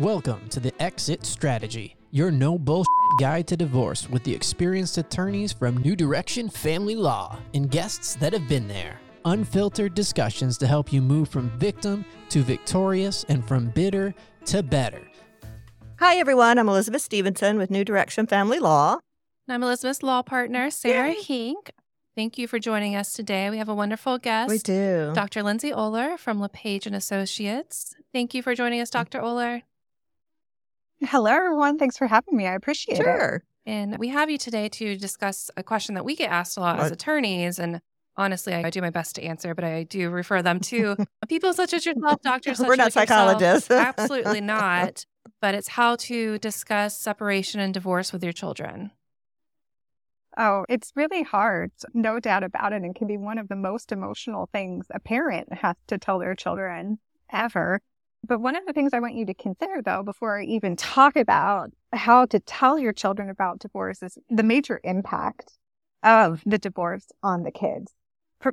Welcome 0.00 0.48
to 0.48 0.60
the 0.60 0.72
Exit 0.82 1.26
Strategy, 1.26 1.94
your 2.10 2.30
no 2.30 2.58
bullshit 2.58 2.86
guide 3.20 3.46
to 3.48 3.54
divorce 3.54 4.08
with 4.08 4.24
the 4.24 4.34
experienced 4.34 4.96
attorneys 4.96 5.52
from 5.52 5.76
New 5.76 5.94
Direction 5.94 6.48
Family 6.48 6.96
Law 6.96 7.38
and 7.52 7.70
guests 7.70 8.14
that 8.14 8.32
have 8.32 8.48
been 8.48 8.66
there. 8.66 8.98
Unfiltered 9.26 9.94
discussions 9.94 10.56
to 10.56 10.66
help 10.66 10.90
you 10.90 11.02
move 11.02 11.28
from 11.28 11.50
victim 11.58 12.06
to 12.30 12.40
victorious 12.42 13.26
and 13.28 13.46
from 13.46 13.68
bitter 13.68 14.14
to 14.46 14.62
better. 14.62 15.02
Hi, 15.98 16.16
everyone. 16.16 16.56
I'm 16.56 16.70
Elizabeth 16.70 17.02
Stevenson 17.02 17.58
with 17.58 17.70
New 17.70 17.84
Direction 17.84 18.26
Family 18.26 18.58
Law. 18.58 19.00
And 19.46 19.54
I'm 19.54 19.62
Elizabeth's 19.62 20.02
law 20.02 20.22
partner, 20.22 20.70
Sarah 20.70 21.12
Hink. 21.12 21.72
Thank 22.16 22.38
you 22.38 22.48
for 22.48 22.58
joining 22.58 22.96
us 22.96 23.12
today. 23.12 23.50
We 23.50 23.58
have 23.58 23.68
a 23.68 23.74
wonderful 23.74 24.16
guest. 24.16 24.48
We 24.48 24.60
do. 24.60 25.12
Dr. 25.14 25.42
Lindsay 25.42 25.72
Oler 25.72 26.18
from 26.18 26.40
LePage 26.40 26.86
and 26.86 26.96
Associates. 26.96 27.94
Thank 28.14 28.32
you 28.32 28.42
for 28.42 28.54
joining 28.54 28.80
us, 28.80 28.88
mm. 28.88 28.92
Dr. 28.92 29.20
Oler. 29.20 29.62
Hello, 31.02 31.30
everyone. 31.30 31.78
Thanks 31.78 31.96
for 31.96 32.06
having 32.06 32.36
me. 32.36 32.46
I 32.46 32.54
appreciate 32.54 32.98
it. 32.98 33.04
Sure. 33.04 33.42
And 33.66 33.98
we 33.98 34.08
have 34.08 34.30
you 34.30 34.38
today 34.38 34.68
to 34.70 34.96
discuss 34.96 35.50
a 35.56 35.62
question 35.62 35.94
that 35.94 36.04
we 36.04 36.16
get 36.16 36.30
asked 36.30 36.56
a 36.56 36.60
lot 36.60 36.78
as 36.80 36.90
attorneys. 36.90 37.58
And 37.58 37.80
honestly, 38.16 38.52
I 38.54 38.68
do 38.70 38.80
my 38.80 38.90
best 38.90 39.14
to 39.16 39.22
answer, 39.22 39.54
but 39.54 39.64
I 39.64 39.84
do 39.84 40.10
refer 40.10 40.42
them 40.42 40.60
to 40.60 40.96
people 41.28 41.52
such 41.54 41.72
as 41.72 41.86
yourself, 41.86 42.20
doctors 42.22 42.58
such 42.58 42.68
We're 42.68 42.76
not 42.76 42.88
as 42.88 42.96
yourself. 42.96 43.08
psychologists. 43.08 43.70
Absolutely 43.70 44.40
not. 44.40 45.04
But 45.40 45.54
it's 45.54 45.68
how 45.68 45.96
to 45.96 46.38
discuss 46.38 46.98
separation 46.98 47.60
and 47.60 47.72
divorce 47.72 48.12
with 48.12 48.22
your 48.22 48.32
children. 48.32 48.90
Oh, 50.36 50.64
it's 50.68 50.92
really 50.94 51.22
hard. 51.22 51.72
No 51.92 52.20
doubt 52.20 52.44
about 52.44 52.72
it. 52.72 52.82
And 52.82 52.94
can 52.94 53.06
be 53.06 53.16
one 53.16 53.38
of 53.38 53.48
the 53.48 53.56
most 53.56 53.90
emotional 53.92 54.48
things 54.52 54.86
a 54.90 55.00
parent 55.00 55.52
has 55.52 55.76
to 55.88 55.98
tell 55.98 56.18
their 56.18 56.34
children 56.34 56.98
ever. 57.30 57.80
But 58.26 58.40
one 58.40 58.54
of 58.54 58.66
the 58.66 58.72
things 58.72 58.92
I 58.92 59.00
want 59.00 59.14
you 59.14 59.26
to 59.26 59.34
consider, 59.34 59.82
though, 59.82 60.02
before 60.02 60.40
I 60.40 60.44
even 60.44 60.76
talk 60.76 61.16
about 61.16 61.70
how 61.92 62.26
to 62.26 62.38
tell 62.38 62.78
your 62.78 62.92
children 62.92 63.30
about 63.30 63.58
divorce 63.58 64.02
is 64.02 64.18
the 64.28 64.42
major 64.42 64.80
impact 64.84 65.58
of 66.02 66.42
the 66.46 66.58
divorce 66.58 67.06
on 67.22 67.42
the 67.42 67.50
kids. 67.50 67.92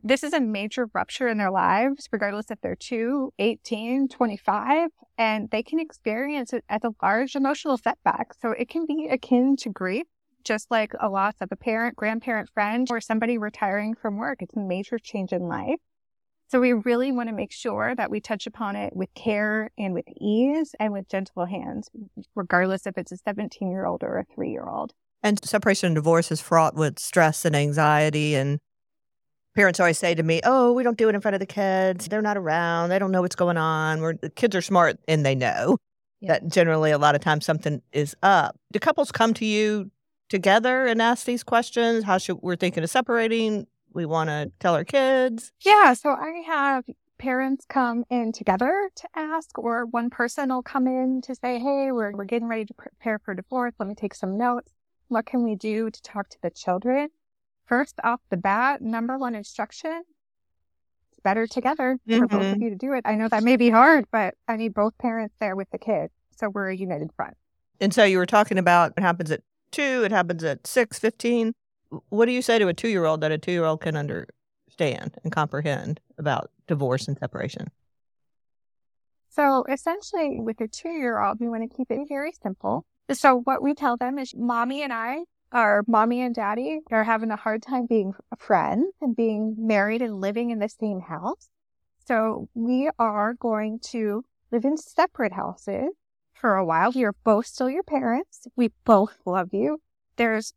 This 0.03 0.23
is 0.23 0.33
a 0.33 0.41
major 0.41 0.89
rupture 0.93 1.29
in 1.29 1.37
their 1.37 1.51
lives, 1.51 2.09
regardless 2.11 2.51
if 2.51 2.59
they're 2.59 2.75
2, 2.75 3.31
18, 3.39 4.09
25, 4.09 4.89
and 5.17 5.49
they 5.49 5.63
can 5.63 5.79
experience 5.79 6.51
it 6.51 6.65
as 6.67 6.83
a 6.83 6.93
large 7.01 7.35
emotional 7.35 7.77
setback. 7.77 8.33
So 8.33 8.51
it 8.51 8.67
can 8.67 8.85
be 8.85 9.07
akin 9.09 9.55
to 9.57 9.69
grief 9.69 10.05
just 10.43 10.71
like 10.71 10.93
a 10.99 11.09
loss 11.09 11.35
of 11.39 11.49
a 11.51 11.55
parent, 11.55 11.95
grandparent, 11.95 12.49
friend, 12.53 12.87
or 12.89 12.99
somebody 12.99 13.37
retiring 13.37 13.95
from 13.95 14.17
work. 14.17 14.41
It's 14.41 14.55
a 14.55 14.59
major 14.59 14.97
change 14.97 15.31
in 15.31 15.47
life. 15.47 15.79
So 16.49 16.61
we 16.61 16.71
really 16.73 17.11
want 17.11 17.27
to 17.27 17.35
make 17.35 17.51
sure 17.51 17.93
that 17.95 18.09
we 18.09 18.21
touch 18.21 18.47
upon 18.47 18.75
it 18.77 18.95
with 18.95 19.13
care 19.15 19.69
and 19.77 19.93
with 19.93 20.05
ease 20.19 20.73
and 20.79 20.93
with 20.93 21.09
gentle 21.09 21.45
hands, 21.45 21.89
regardless 22.35 22.87
if 22.87 22.97
it's 22.97 23.11
a 23.11 23.17
17 23.17 23.69
year 23.69 23.85
old 23.85 24.01
or 24.03 24.17
a 24.19 24.25
three 24.33 24.51
year 24.51 24.63
old. 24.67 24.93
And 25.23 25.43
separation 25.43 25.87
and 25.87 25.95
divorce 25.95 26.31
is 26.31 26.39
fraught 26.39 26.75
with 26.75 26.99
stress 26.99 27.43
and 27.43 27.55
anxiety. 27.55 28.35
And 28.35 28.59
parents 29.55 29.79
always 29.79 29.97
say 29.99 30.15
to 30.15 30.23
me, 30.23 30.39
Oh, 30.45 30.71
we 30.71 30.83
don't 30.83 30.97
do 30.97 31.09
it 31.09 31.15
in 31.15 31.21
front 31.21 31.35
of 31.35 31.39
the 31.41 31.45
kids. 31.45 32.07
They're 32.07 32.21
not 32.21 32.37
around. 32.37 32.89
They 32.89 32.99
don't 32.99 33.11
know 33.11 33.23
what's 33.23 33.35
going 33.35 33.57
on. 33.57 33.99
We're, 33.99 34.13
the 34.13 34.29
kids 34.29 34.55
are 34.55 34.61
smart 34.61 34.99
and 35.07 35.25
they 35.25 35.35
know 35.35 35.77
Yeah. 36.21 36.33
that 36.33 36.47
generally 36.47 36.91
a 36.91 36.97
lot 36.97 37.13
of 37.15 37.19
times 37.21 37.45
something 37.45 37.81
is 37.91 38.15
up. 38.23 38.55
Do 38.71 38.79
couples 38.79 39.11
come 39.11 39.33
to 39.33 39.45
you 39.45 39.91
together 40.29 40.85
and 40.85 41.01
ask 41.01 41.25
these 41.25 41.43
questions? 41.43 42.05
How 42.05 42.17
should 42.19 42.37
we're 42.41 42.55
thinking 42.55 42.83
of 42.83 42.89
separating? 42.89 43.67
We 43.97 44.05
want 44.05 44.29
to 44.29 44.51
tell 44.59 44.75
our 44.75 44.83
kids. 44.83 45.51
Yeah. 45.65 45.93
So 45.93 46.11
I 46.11 46.43
have 46.45 46.83
parents 47.17 47.65
come 47.67 48.03
in 48.11 48.31
together 48.31 48.91
to 48.95 49.07
ask, 49.15 49.57
or 49.57 49.87
one 49.87 50.11
person 50.11 50.49
will 50.49 50.61
come 50.61 50.85
in 50.85 51.19
to 51.23 51.33
say, 51.33 51.57
Hey, 51.57 51.91
we're, 51.91 52.11
we're 52.11 52.25
getting 52.25 52.47
ready 52.47 52.63
to 52.65 52.75
prepare 52.75 53.17
for 53.17 53.33
divorce. 53.33 53.73
Let 53.79 53.89
me 53.89 53.95
take 53.95 54.13
some 54.13 54.37
notes. 54.37 54.71
What 55.07 55.25
can 55.25 55.41
we 55.43 55.55
do 55.55 55.89
to 55.89 56.01
talk 56.03 56.29
to 56.29 56.37
the 56.43 56.51
children? 56.51 57.09
First 57.65 57.95
off 58.03 58.21
the 58.29 58.37
bat, 58.37 58.83
number 58.83 59.17
one 59.17 59.33
instruction. 59.33 60.03
It's 61.11 61.19
better 61.23 61.47
together 61.47 61.97
for 62.07 62.27
both 62.27 62.41
of 62.41 62.57
Mhm. 62.57 62.61
you 62.61 62.69
to 62.69 62.75
do 62.75 62.93
it. 62.93 63.01
I 63.03 63.15
know 63.15 63.27
that 63.29 63.41
may 63.43 63.57
be 63.57 63.71
hard, 63.71 64.05
but 64.11 64.35
I 64.47 64.57
need 64.57 64.75
both 64.75 64.95
parents 64.99 65.33
there 65.39 65.55
with 65.55 65.71
the 65.71 65.79
kids. 65.79 66.13
So 66.37 66.49
we're 66.49 66.69
a 66.69 66.75
united 66.75 67.09
front. 67.15 67.35
And 67.81 67.91
so 67.91 68.03
you 68.03 68.19
were 68.19 68.27
talking 68.27 68.59
about 68.59 68.93
it 68.95 69.01
happens 69.01 69.31
at 69.31 69.41
two, 69.71 70.03
it 70.03 70.11
happens 70.11 70.43
at 70.43 70.67
six, 70.67 70.99
15. 70.99 71.53
What 72.09 72.25
do 72.25 72.31
you 72.31 72.41
say 72.41 72.59
to 72.59 72.67
a 72.67 72.73
two 72.73 72.89
year 72.89 73.05
old 73.05 73.21
that 73.21 73.31
a 73.31 73.37
two 73.37 73.51
year 73.51 73.65
old 73.65 73.81
can 73.81 73.95
understand 73.95 75.17
and 75.23 75.31
comprehend 75.31 75.99
about 76.17 76.51
divorce 76.67 77.07
and 77.07 77.17
separation? 77.17 77.67
So 79.29 79.63
essentially, 79.69 80.39
with 80.39 80.59
a 80.61 80.67
two 80.67 80.89
year 80.89 81.21
old, 81.21 81.39
we 81.39 81.47
want 81.47 81.69
to 81.69 81.75
keep 81.75 81.91
it 81.91 82.07
very 82.07 82.31
simple. 82.31 82.85
So 83.11 83.41
what 83.41 83.61
we 83.61 83.73
tell 83.73 83.95
them 83.95 84.17
is 84.17 84.33
mommy 84.35 84.81
and 84.81 84.91
I, 84.91 85.19
our 85.51 85.83
mommy 85.87 86.21
and 86.21 86.35
daddy, 86.35 86.79
are 86.91 87.03
having 87.03 87.31
a 87.31 87.35
hard 87.35 87.61
time 87.61 87.85
being 87.85 88.13
friends 88.37 88.93
and 88.99 89.15
being 89.15 89.55
married 89.57 90.01
and 90.01 90.19
living 90.19 90.49
in 90.49 90.59
the 90.59 90.69
same 90.69 91.01
house. 91.01 91.49
So 92.05 92.49
we 92.53 92.89
are 92.97 93.33
going 93.33 93.79
to 93.91 94.23
live 94.51 94.65
in 94.65 94.77
separate 94.77 95.33
houses 95.33 95.89
for 96.33 96.55
a 96.55 96.65
while. 96.65 96.91
Are 96.97 97.13
both 97.23 97.45
still 97.45 97.69
your 97.69 97.83
parents. 97.83 98.47
We 98.55 98.71
both 98.85 99.17
love 99.25 99.49
you. 99.53 99.81
There's, 100.15 100.53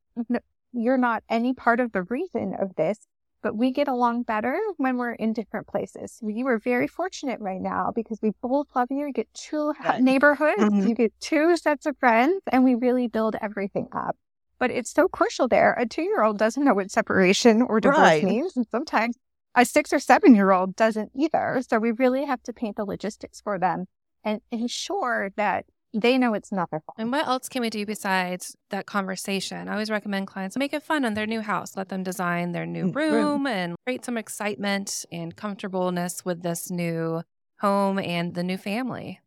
you're 0.72 0.98
not 0.98 1.22
any 1.28 1.54
part 1.54 1.80
of 1.80 1.92
the 1.92 2.02
reason 2.02 2.54
of 2.58 2.74
this, 2.76 3.06
but 3.42 3.56
we 3.56 3.70
get 3.70 3.88
along 3.88 4.22
better 4.24 4.58
when 4.76 4.96
we're 4.98 5.12
in 5.12 5.32
different 5.32 5.66
places. 5.66 6.18
We 6.22 6.44
were 6.44 6.58
very 6.58 6.86
fortunate 6.86 7.40
right 7.40 7.60
now 7.60 7.90
because 7.94 8.18
we 8.22 8.32
both 8.42 8.68
love 8.74 8.88
you. 8.90 9.06
You 9.06 9.12
get 9.12 9.32
two 9.34 9.72
Right. 9.82 10.00
neighborhoods, 10.02 10.58
Mhm. 10.58 10.88
you 10.88 10.94
get 10.94 11.12
two 11.20 11.56
sets 11.56 11.86
of 11.86 11.96
friends, 11.98 12.42
and 12.52 12.64
we 12.64 12.74
really 12.74 13.08
build 13.08 13.36
everything 13.40 13.88
up. 13.92 14.16
But 14.58 14.70
it's 14.70 14.90
so 14.90 15.08
crucial 15.08 15.48
there. 15.48 15.72
A 15.78 15.86
two 15.86 16.02
year 16.02 16.22
old 16.22 16.36
doesn't 16.38 16.62
know 16.64 16.74
what 16.74 16.90
separation 16.90 17.62
or 17.62 17.80
divorce 17.80 17.98
Right. 17.98 18.24
means. 18.24 18.56
And 18.56 18.66
sometimes 18.70 19.16
a 19.54 19.64
six 19.64 19.92
or 19.92 19.98
seven 19.98 20.34
year 20.34 20.50
old 20.50 20.76
doesn't 20.76 21.12
either. 21.14 21.62
So 21.66 21.78
we 21.78 21.92
really 21.92 22.26
have 22.26 22.42
to 22.42 22.52
paint 22.52 22.76
the 22.76 22.84
logistics 22.84 23.40
for 23.40 23.58
them 23.58 23.86
and 24.22 24.42
ensure 24.50 25.30
that 25.36 25.64
they 25.92 26.18
know 26.18 26.34
it's 26.34 26.52
not 26.52 26.70
their 26.70 26.80
fault. 26.80 26.96
And 26.98 27.10
what 27.12 27.26
else 27.26 27.48
can 27.48 27.62
we 27.62 27.70
do 27.70 27.84
besides 27.86 28.56
that 28.70 28.86
conversation? 28.86 29.68
I 29.68 29.72
always 29.72 29.90
recommend 29.90 30.26
clients 30.26 30.56
make 30.56 30.72
it 30.72 30.82
fun 30.82 31.04
in 31.04 31.14
their 31.14 31.26
new 31.26 31.40
house. 31.40 31.76
Let 31.76 31.88
them 31.88 32.02
design 32.02 32.52
their 32.52 32.66
new 32.66 32.86
Mm, 32.86 32.94
room. 32.94 33.12
room 33.12 33.46
and 33.46 33.76
create 33.86 34.04
some 34.04 34.16
excitement 34.16 35.04
and 35.10 35.34
comfortableness 35.36 36.24
with 36.24 36.42
this 36.42 36.70
new 36.70 37.22
home 37.60 37.98
and 37.98 38.34
the 38.34 38.42
new 38.42 38.56
family. 38.56 39.20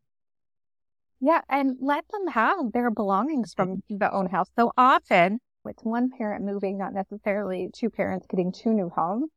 Yeah, 1.20 1.42
and 1.48 1.78
let 1.80 2.06
them 2.10 2.28
have 2.28 2.72
their 2.74 2.92
belongings 2.92 3.54
from 3.54 3.82
the 3.90 4.12
own 4.12 4.28
house. 4.28 4.50
So 4.58 4.72
often 4.78 5.40
it's 5.66 5.84
one 5.84 6.10
parent 6.10 6.44
moving, 6.44 6.78
not 6.78 6.94
necessarily 6.94 7.70
two 7.74 7.90
parents 7.90 8.26
getting 8.30 8.52
two 8.52 8.74
new 8.74 8.90
homes. 8.90 9.30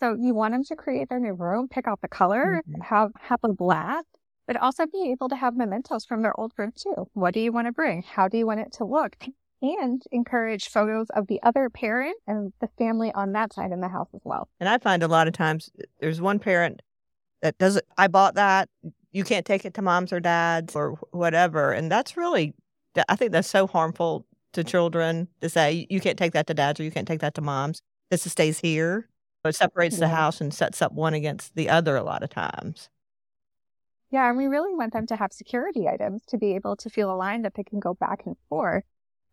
So 0.00 0.14
you 0.18 0.34
want 0.34 0.54
them 0.54 0.64
to 0.64 0.76
create 0.76 1.08
their 1.08 1.20
new 1.20 1.34
room, 1.34 1.68
pick 1.68 1.86
out 1.86 2.00
the 2.00 2.08
color, 2.08 2.62
Mhm. 2.66 2.82
have 2.82 3.10
have 3.20 3.40
a 3.44 3.52
blast, 3.52 4.06
but 4.46 4.56
also 4.56 4.86
be 4.86 5.10
able 5.10 5.28
to 5.28 5.36
have 5.36 5.56
mementos 5.56 6.04
from 6.04 6.22
their 6.22 6.38
old 6.38 6.52
room 6.56 6.72
too. 6.76 7.08
What 7.14 7.34
do 7.34 7.40
you 7.40 7.52
want 7.52 7.66
to 7.66 7.72
bring? 7.72 8.02
How 8.02 8.28
do 8.28 8.36
you 8.36 8.46
want 8.46 8.60
it 8.60 8.72
to 8.74 8.84
look? 8.84 9.16
And 9.62 10.02
encourage 10.12 10.68
photos 10.68 11.08
of 11.10 11.26
the 11.26 11.42
other 11.42 11.70
parent 11.70 12.16
and 12.26 12.52
the 12.60 12.68
family 12.76 13.12
on 13.14 13.32
that 13.32 13.54
side 13.54 13.72
in 13.72 13.80
the 13.80 13.88
house 13.88 14.10
as 14.14 14.20
well. 14.24 14.48
And 14.60 14.68
I 14.68 14.76
find 14.78 15.02
a 15.02 15.08
lot 15.08 15.26
of 15.26 15.32
times 15.32 15.70
uh, 15.78 15.84
there's 16.00 16.20
one 16.20 16.38
parent 16.38 16.82
that 17.40 17.56
does 17.56 17.76
it. 17.76 17.86
I 17.96 18.08
bought 18.08 18.34
that. 18.34 18.68
You 19.12 19.24
can't 19.24 19.46
take 19.46 19.64
it 19.64 19.72
to 19.74 19.82
mom's 19.82 20.12
or 20.12 20.20
dad's 20.20 20.76
or 20.76 20.98
whatever. 21.12 21.72
And 21.72 21.90
that's 21.90 22.16
really, 22.16 22.52
I 23.08 23.16
think 23.16 23.32
that's 23.32 23.48
so 23.48 23.66
harmful 23.66 24.26
to 24.52 24.64
children 24.64 25.28
to 25.40 25.48
say, 25.48 25.86
you 25.88 26.00
can't 26.00 26.18
take 26.18 26.32
that 26.32 26.46
to 26.48 26.54
dad's 26.54 26.78
or 26.78 26.82
you 26.82 26.90
can't 26.90 27.08
take 27.08 27.20
that 27.20 27.34
to 27.34 27.40
mom's. 27.40 27.80
This 28.10 28.30
stays 28.30 28.58
here. 28.58 29.08
It 29.44 29.54
separates 29.54 29.98
the 29.98 30.08
house 30.08 30.40
and 30.40 30.52
sets 30.52 30.80
up 30.80 30.92
one 30.92 31.14
against 31.14 31.54
the 31.54 31.68
other 31.68 31.96
a 31.96 32.02
lot 32.02 32.22
of 32.22 32.30
times. 32.30 32.88
Yeah, 34.10 34.28
and 34.28 34.36
we 34.38 34.46
really 34.46 34.74
want 34.74 34.92
them 34.92 35.06
to 35.08 35.16
have 35.16 35.32
security 35.32 35.88
items 35.88 36.24
to 36.26 36.38
be 36.38 36.54
able 36.54 36.76
to 36.76 36.90
feel 36.90 37.12
aligned 37.12 37.44
that 37.44 37.54
they 37.54 37.64
can 37.64 37.80
go 37.80 37.94
back 37.94 38.22
and 38.26 38.36
forth. 38.48 38.84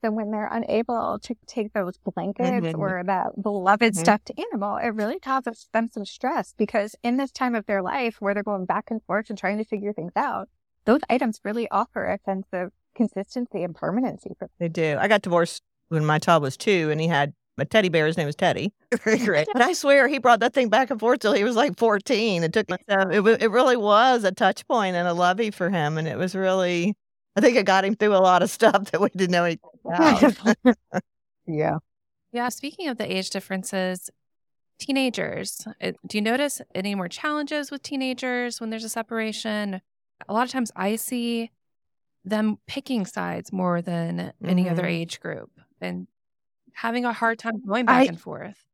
So 0.03 0.09
when 0.09 0.31
they're 0.31 0.50
unable 0.51 1.19
to 1.19 1.35
take 1.45 1.73
those 1.73 1.97
blankets 1.97 2.73
Mhm. 2.73 2.79
or 2.79 3.03
that 3.06 3.39
beloved 3.39 3.94
Mhm. 3.94 4.00
stuffed 4.00 4.31
animal, 4.38 4.77
it 4.77 4.89
really 4.89 5.19
causes 5.19 5.69
them 5.73 5.88
some 5.89 6.06
stress 6.06 6.53
because 6.57 6.95
in 7.03 7.18
this 7.18 7.31
time 7.31 7.53
of 7.53 7.68
their 7.68 7.83
life 7.83 8.19
where 8.19 8.33
they're 8.33 8.41
going 8.41 8.65
back 8.65 8.89
and 8.89 9.03
forth 9.03 9.29
and 9.29 9.38
trying 9.38 9.59
to 9.59 9.63
figure 9.63 9.94
things 9.94 10.13
out, 10.15 10.50
those 10.85 11.01
items 11.07 11.39
really 11.44 11.69
offer 11.69 12.06
a 12.06 12.17
sense 12.25 12.47
of 12.51 12.71
consistency 12.95 13.63
and 13.63 13.75
permanency 13.75 14.31
for 14.39 14.45
them. 14.45 14.53
They 14.57 14.69
do. 14.69 14.97
I 15.00 15.07
got 15.07 15.21
divorced 15.21 15.62
when 15.89 16.03
my 16.03 16.17
child 16.17 16.41
was 16.41 16.57
two 16.57 16.89
and 16.89 17.00
he 17.00 17.07
had 17.07 17.33
a 17.62 17.66
teddy 17.66 17.90
bear. 17.90 18.06
His 18.08 18.18
name 18.18 18.25
was 18.25 18.36
Teddy. 18.36 18.74
Great. 19.04 19.48
And 19.54 19.63
I 19.63 19.74
swear 19.74 20.08
he 20.08 20.18
brought 20.19 20.40
that 20.42 20.54
thing 20.54 20.69
back 20.69 20.90
and 20.92 21.00
forth 21.00 21.19
till 21.19 21.34
he 21.34 21.44
was 21.44 21.56
like 21.56 21.78
14. 21.78 22.44
It 22.44 22.54
took, 22.54 22.68
so 22.69 22.75
it, 23.10 23.42
it 23.42 23.52
really 23.52 23.78
was 23.78 24.24
a 24.24 24.31
touch 24.31 24.68
point 24.68 24.96
and 24.96 25.08
a 25.08 25.13
lovey 25.13 25.52
for 25.52 25.69
him. 25.69 25.98
And 25.98 26.08
it 26.08 26.18
was 26.18 26.36
really, 26.36 26.96
I 27.36 27.42
think 27.42 27.56
it 27.58 27.66
got 27.66 27.86
him 27.86 27.96
through 27.96 28.16
a 28.16 28.19
lot 28.19 28.44
of 28.44 28.50
stuff 28.60 28.92
that 28.92 29.00
we 29.00 29.10
didn't 29.10 29.31
know 29.31 29.46
he 29.46 29.60
about. 29.86 30.36
yeah. 31.48 31.78
Yeah. 32.31 32.50
Speaking 32.50 32.88
of 32.88 32.98
the 32.98 33.12
age 33.12 33.30
differences, 33.30 34.10
teenagers, 34.80 35.66
do 36.08 36.18
you 36.18 36.22
notice 36.22 36.62
any 36.74 36.96
more 36.96 37.08
challenges 37.08 37.72
with 37.72 37.84
teenagers 37.84 38.60
when 38.60 38.69
there's 38.69 38.84
a 38.84 38.90
separation? 38.90 39.81
A 40.28 40.34
lot 40.34 40.44
of 40.46 40.52
times 40.52 40.72
I 40.75 40.96
see 40.96 41.52
them 42.24 42.58
picking 42.68 43.06
sides 43.06 43.52
more 43.52 43.81
than 43.81 44.31
any 44.46 44.69
other 44.69 44.84
Mhm. 44.84 44.90
age 44.92 45.19
group 45.19 45.50
and 45.80 46.08
having 46.73 47.06
a 47.06 47.13
hard 47.13 47.39
time 47.39 47.62
going 47.65 47.85
back 47.85 48.03
I- 48.03 48.06
and 48.06 48.19
forth. 48.19 48.65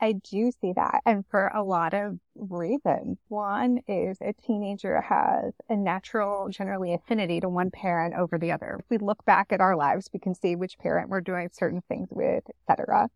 I 0.00 0.12
do 0.12 0.52
see 0.60 0.72
that. 0.74 1.00
And 1.04 1.26
for 1.26 1.48
a 1.52 1.64
lot 1.64 1.92
of 1.92 2.20
reasons. 2.36 3.18
One 3.26 3.80
is 3.88 4.16
a 4.20 4.32
teenager 4.32 5.00
has 5.00 5.54
a 5.68 5.74
natural, 5.74 6.48
generally 6.50 6.94
affinity 6.94 7.40
to 7.40 7.48
one 7.48 7.72
parent 7.72 8.14
over 8.14 8.38
the 8.38 8.52
other. 8.52 8.76
If 8.78 8.84
we 8.90 8.98
look 8.98 9.24
back 9.24 9.48
at 9.50 9.60
our 9.60 9.74
lives, 9.74 10.08
we 10.12 10.20
can 10.20 10.36
see 10.36 10.54
which 10.54 10.78
parent 10.78 11.08
we're 11.08 11.20
doing 11.20 11.48
certain 11.52 11.82
things 11.88 12.06
with, 12.12 12.44
etc. 12.68 13.08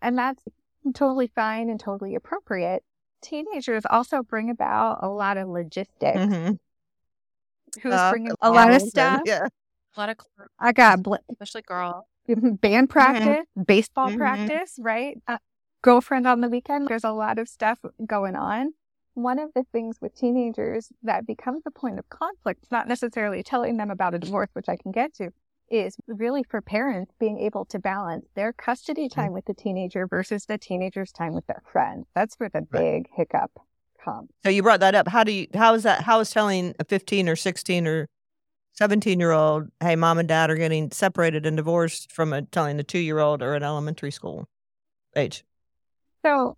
And 0.00 0.16
that's 0.16 0.42
totally 0.94 1.26
fine 1.26 1.68
and 1.68 1.78
totally 1.78 2.14
appropriate. 2.14 2.82
Teenagers 3.20 3.84
also 3.90 4.22
bring 4.22 4.48
about 4.48 5.00
a 5.02 5.08
lot 5.08 5.36
of 5.36 5.48
logistics. 5.48 6.16
Mhm. 6.18 6.58
Who's 7.82 7.92
Uh, 7.92 8.10
bringing 8.10 8.32
a 8.40 8.50
lot 8.50 8.72
of 8.72 8.80
yeah, 8.80 8.86
stuff? 8.88 9.20
Yeah. 9.26 9.48
A 9.96 10.00
lot 10.00 10.08
of, 10.08 10.16
cl- 10.20 10.48
I 10.58 10.72
got 10.72 11.02
bl- 11.02 11.16
especially 11.28 11.62
girl. 11.62 12.08
band 12.60 12.90
practice, 12.90 13.46
baseball 13.66 14.10
Mhm. 14.10 14.18
practice, 14.18 14.78
right? 14.78 15.20
Uh, 15.26 15.38
girlfriend 15.82 16.26
on 16.26 16.40
the 16.40 16.48
weekend. 16.48 16.88
There's 16.88 17.04
a 17.04 17.12
lot 17.12 17.38
of 17.38 17.48
stuff 17.48 17.80
going 18.06 18.36
on. 18.36 18.72
One 19.14 19.38
of 19.38 19.50
the 19.54 19.64
things 19.72 20.00
with 20.00 20.16
teenagers 20.16 20.92
that 21.02 21.26
becomes 21.26 21.62
a 21.66 21.70
point 21.70 21.98
of 21.98 22.08
conflict, 22.08 22.66
not 22.70 22.88
necessarily 22.88 23.42
telling 23.42 23.76
them 23.76 23.90
about 23.90 24.14
a 24.14 24.18
divorce, 24.18 24.48
which 24.54 24.68
I 24.68 24.76
can 24.76 24.90
get 24.90 25.14
to, 25.14 25.30
is 25.70 25.96
really 26.08 26.42
for 26.42 26.60
parents 26.60 27.12
being 27.20 27.38
able 27.38 27.64
to 27.66 27.78
balance 27.78 28.26
their 28.34 28.52
custody 28.52 29.08
time 29.08 29.32
with 29.32 29.44
the 29.44 29.54
teenager 29.54 30.06
versus 30.06 30.46
the 30.46 30.58
teenager's 30.58 31.12
time 31.12 31.32
with 31.32 31.46
their 31.46 31.62
friend. 31.70 32.04
That's 32.14 32.34
where 32.36 32.48
the 32.48 32.62
big 32.62 33.08
hiccup 33.14 33.52
comes. 34.04 34.30
So 34.42 34.50
you 34.50 34.62
brought 34.62 34.80
that 34.80 34.94
up. 34.94 35.08
How 35.08 35.24
do 35.24 35.32
you? 35.32 35.46
How 35.54 35.74
is 35.74 35.84
that? 35.84 36.02
How 36.02 36.20
is 36.20 36.30
telling 36.30 36.74
a 36.78 36.84
fifteen 36.84 37.28
or 37.28 37.36
sixteen 37.36 37.86
or 37.86 38.08
seventeen 38.74 39.18
year 39.20 39.32
old, 39.32 39.68
"Hey, 39.80 39.96
mom 39.96 40.18
and 40.18 40.28
dad 40.28 40.50
are 40.50 40.56
getting 40.56 40.90
separated 40.90 41.46
and 41.46 41.56
divorced," 41.56 42.12
from 42.12 42.32
a, 42.32 42.42
telling 42.42 42.78
a 42.78 42.82
two 42.82 42.98
year 42.98 43.18
old 43.18 43.42
or 43.42 43.54
an 43.54 43.62
elementary 43.62 44.10
school 44.10 44.48
age? 45.16 45.44
So, 46.24 46.56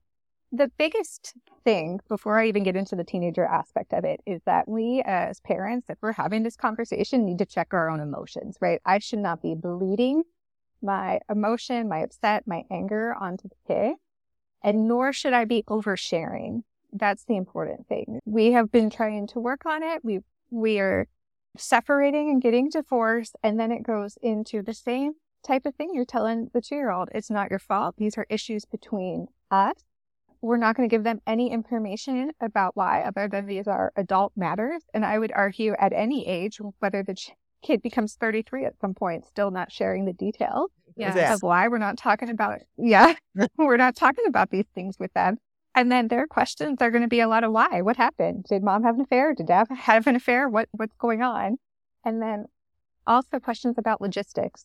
the 0.53 0.71
biggest 0.79 1.35
thing 1.65 2.01
before 2.09 2.39
I 2.39 2.47
even 2.47 2.63
get 2.63 2.77
into 2.77 2.97
the 2.97 3.05
teenager 3.05 3.45
aspect 3.45 3.93
of 3.93 4.05
it 4.05 4.21
is 4.27 4.41
that 4.47 4.69
we 4.69 5.03
as 5.05 5.41
parents, 5.41 5.87
if 5.91 5.99
we're 6.01 6.13
having 6.13 6.43
this 6.43 6.57
conversation, 6.57 7.25
need 7.25 7.39
to 7.39 7.47
check 7.47 7.75
our 7.75 7.91
own 7.91 8.01
emotions, 8.01 8.57
right? 8.61 8.81
I 8.85 8.99
should 8.99 9.19
not 9.19 9.43
be 9.43 9.55
bleeding 9.55 10.23
my 10.83 11.21
emotion, 11.29 11.89
my 11.89 11.99
upset, 12.01 12.47
my 12.47 12.65
anger 12.71 13.15
onto 13.15 13.49
the 13.49 13.57
kid, 13.67 13.97
and 14.63 14.87
nor 14.87 15.13
should 15.13 15.33
I 15.33 15.45
be 15.45 15.65
oversharing. 15.65 16.63
That's 16.93 17.25
the 17.25 17.37
important 17.37 17.89
thing. 17.89 18.21
We 18.25 18.53
have 18.53 18.71
been 18.71 18.89
trying 18.89 19.27
to 19.29 19.41
work 19.41 19.67
on 19.67 19.83
it. 19.83 20.05
We 20.05 20.21
we 20.51 20.79
are 20.79 21.09
separating 21.61 22.31
and 22.31 22.41
getting 22.43 22.69
divorced, 22.69 23.37
and 23.43 23.59
then 23.59 23.73
it 23.73 23.83
goes 23.83 24.19
into 24.23 24.63
the 24.63 24.75
same 24.75 25.13
type 25.47 25.67
of 25.67 25.75
thing 25.75 25.91
you're 25.93 26.05
telling 26.05 26.51
the 26.53 26.61
two 26.61 26.75
year 26.75 26.91
old. 26.91 27.09
It's 27.15 27.31
not 27.31 27.51
your 27.51 27.59
fault. 27.59 27.95
These 27.99 28.19
are 28.19 28.27
issues 28.29 28.65
between 28.65 29.29
us. 29.51 29.75
We're 30.43 30.59
not 30.59 30.77
going 30.77 30.89
to 30.89 30.95
give 30.95 31.05
them 31.05 31.21
any 31.27 31.51
information 31.51 32.33
about 32.41 32.77
why, 32.77 33.03
other 33.03 33.27
than 33.29 33.47
these 33.47 33.67
are 33.67 33.93
adult 33.97 34.33
matters. 34.37 34.83
And 34.93 35.05
I 35.05 35.19
would 35.19 35.33
argue 35.35 35.75
at 35.79 35.93
any 35.93 36.27
age, 36.27 36.59
whether 36.79 37.03
the 37.03 37.15
ch- 37.15 37.33
kid 37.63 37.83
becomes 37.83 38.15
33 38.15 38.65
at 38.67 38.79
some 38.81 38.95
point, 38.95 39.25
still 39.27 39.51
not 39.51 39.73
sharing 39.73 40.05
the 40.05 40.13
details 40.13 40.71
Yeah. 40.97 41.35
Of 41.35 41.43
why 41.43 41.69
we're 41.69 41.79
not 41.79 41.97
talking 41.99 42.29
about 42.29 42.61
yeah 42.77 43.15
we're 43.57 43.77
not 43.77 43.97
talking 43.97 44.25
about 44.27 44.51
these 44.51 44.67
things 44.75 44.99
with 44.99 45.13
them 45.15 45.39
and 45.77 45.93
then 45.93 46.09
their 46.09 46.27
questions 46.27 46.79
are 46.81 46.91
going 46.91 47.03
to 47.03 47.09
be 47.09 47.21
a 47.21 47.29
lot 47.29 47.45
of 47.45 47.53
why 47.53 47.81
what 47.83 47.97
happened 47.97 48.45
did 48.49 48.63
mom 48.65 48.83
have 48.83 48.97
an 48.97 49.03
affair 49.03 49.35
did 49.35 49.47
dad 49.47 49.67
have 49.77 50.07
an 50.09 50.17
affair 50.17 50.49
what 50.49 50.69
what's 50.73 50.97
going 50.97 51.23
on 51.23 51.59
and 52.05 52.21
then 52.21 52.47
also 53.07 53.39
questions 53.39 53.77
about 53.79 54.01
logistics 54.01 54.65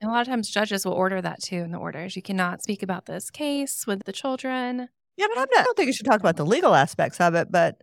And 0.00 0.10
a 0.10 0.12
lot 0.12 0.22
of 0.22 0.26
times 0.26 0.48
judges 0.50 0.84
will 0.84 0.92
order 0.92 1.22
that 1.22 1.42
too 1.42 1.56
in 1.58 1.70
the 1.70 1.78
orders. 1.78 2.16
You 2.16 2.22
cannot 2.22 2.62
speak 2.62 2.82
about 2.82 3.06
this 3.06 3.30
case 3.30 3.86
with 3.86 4.04
the 4.04 4.12
children. 4.12 4.88
Yeah, 5.16 5.26
but 5.28 5.38
I'm 5.38 5.48
not, 5.54 5.60
I 5.60 5.64
don't 5.64 5.76
think 5.76 5.86
you 5.86 5.92
should 5.94 6.04
talk 6.06 6.20
about 6.20 6.36
the 6.36 6.44
legal 6.44 6.74
aspects 6.74 7.20
of 7.20 7.34
it. 7.34 7.50
But 7.50 7.80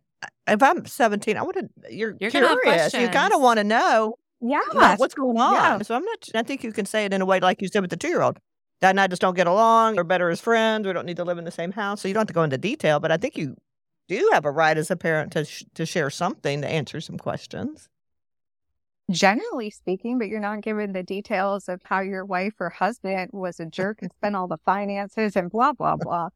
if 0.48 0.62
I'm 0.62 0.86
17, 0.86 1.38
I 1.38 1.42
want 1.42 1.56
to. 1.58 1.70
You're, 1.90 2.16
You're 2.20 2.30
curious. 2.30 2.94
You 2.94 3.10
kind 3.10 3.34
of 3.34 3.42
want 3.42 3.58
to 3.58 3.64
know 3.64 4.16
yeah 4.42 4.96
what's 4.98 5.16
going 5.16 5.38
on. 5.38 5.54
Yeah. 5.56 5.78
So 5.80 5.96
I'm 5.96 6.04
not. 6.04 6.30
I 6.36 6.44
think 6.44 6.64
you 6.64 6.72
can 6.72 6.86
say 6.86 7.06
it 7.06 7.14
in 7.14 7.22
a 7.22 7.26
way 7.26 7.40
like 7.40 7.62
you 7.62 7.68
said 7.68 7.82
with 7.82 7.90
the 7.90 7.98
two 7.98 8.10
year 8.10 8.22
old. 8.22 8.40
Dad 8.84 8.90
and 8.90 9.00
I 9.00 9.08
just 9.08 9.22
don't 9.22 9.34
get 9.34 9.48
along. 9.48 9.96
We're 9.96 10.04
better 10.04 10.30
as 10.30 10.42
friends. 10.42 10.86
We 10.86 10.92
don't 10.92 11.06
need 11.06 11.16
to 11.16 11.24
live 11.24 11.38
in 11.38 11.46
the 11.46 11.52
same 11.52 11.72
house. 11.72 12.02
So 12.02 12.10
you 12.10 12.14
don't 12.14 12.20
have 12.22 12.28
to 12.28 12.34
go 12.34 12.44
into 12.44 12.58
detail. 12.58 13.00
But 13.00 13.14
I 13.14 13.18
think 13.18 13.38
you 13.38 13.56
do 14.10 14.30
have 14.34 14.44
a 14.44 14.52
right 14.52 14.78
as 14.78 14.92
a 14.92 14.98
parent 14.98 15.32
to 15.32 15.46
sh- 15.46 15.64
to 15.76 15.86
share 15.86 16.10
something 16.10 16.62
to 16.62 16.68
answer 16.68 17.00
some 17.00 17.18
questions. 17.18 17.88
generally 19.10 19.70
speaking 19.70 20.18
but 20.18 20.28
you're 20.28 20.40
not 20.40 20.62
given 20.62 20.92
the 20.92 21.04
details 21.04 21.70
of 21.70 21.82
how 21.84 22.02
your 22.02 22.26
wife 22.26 22.54
or 22.60 22.70
husband 22.70 23.30
was 23.34 23.60
a 23.60 23.66
jerk 23.66 24.02
and 24.02 24.12
spent 24.12 24.36
all 24.36 24.48
the 24.48 24.58
finances 24.66 25.36
and 25.36 25.50
blah 25.52 25.74
blah 25.74 25.96
blah 26.04 26.30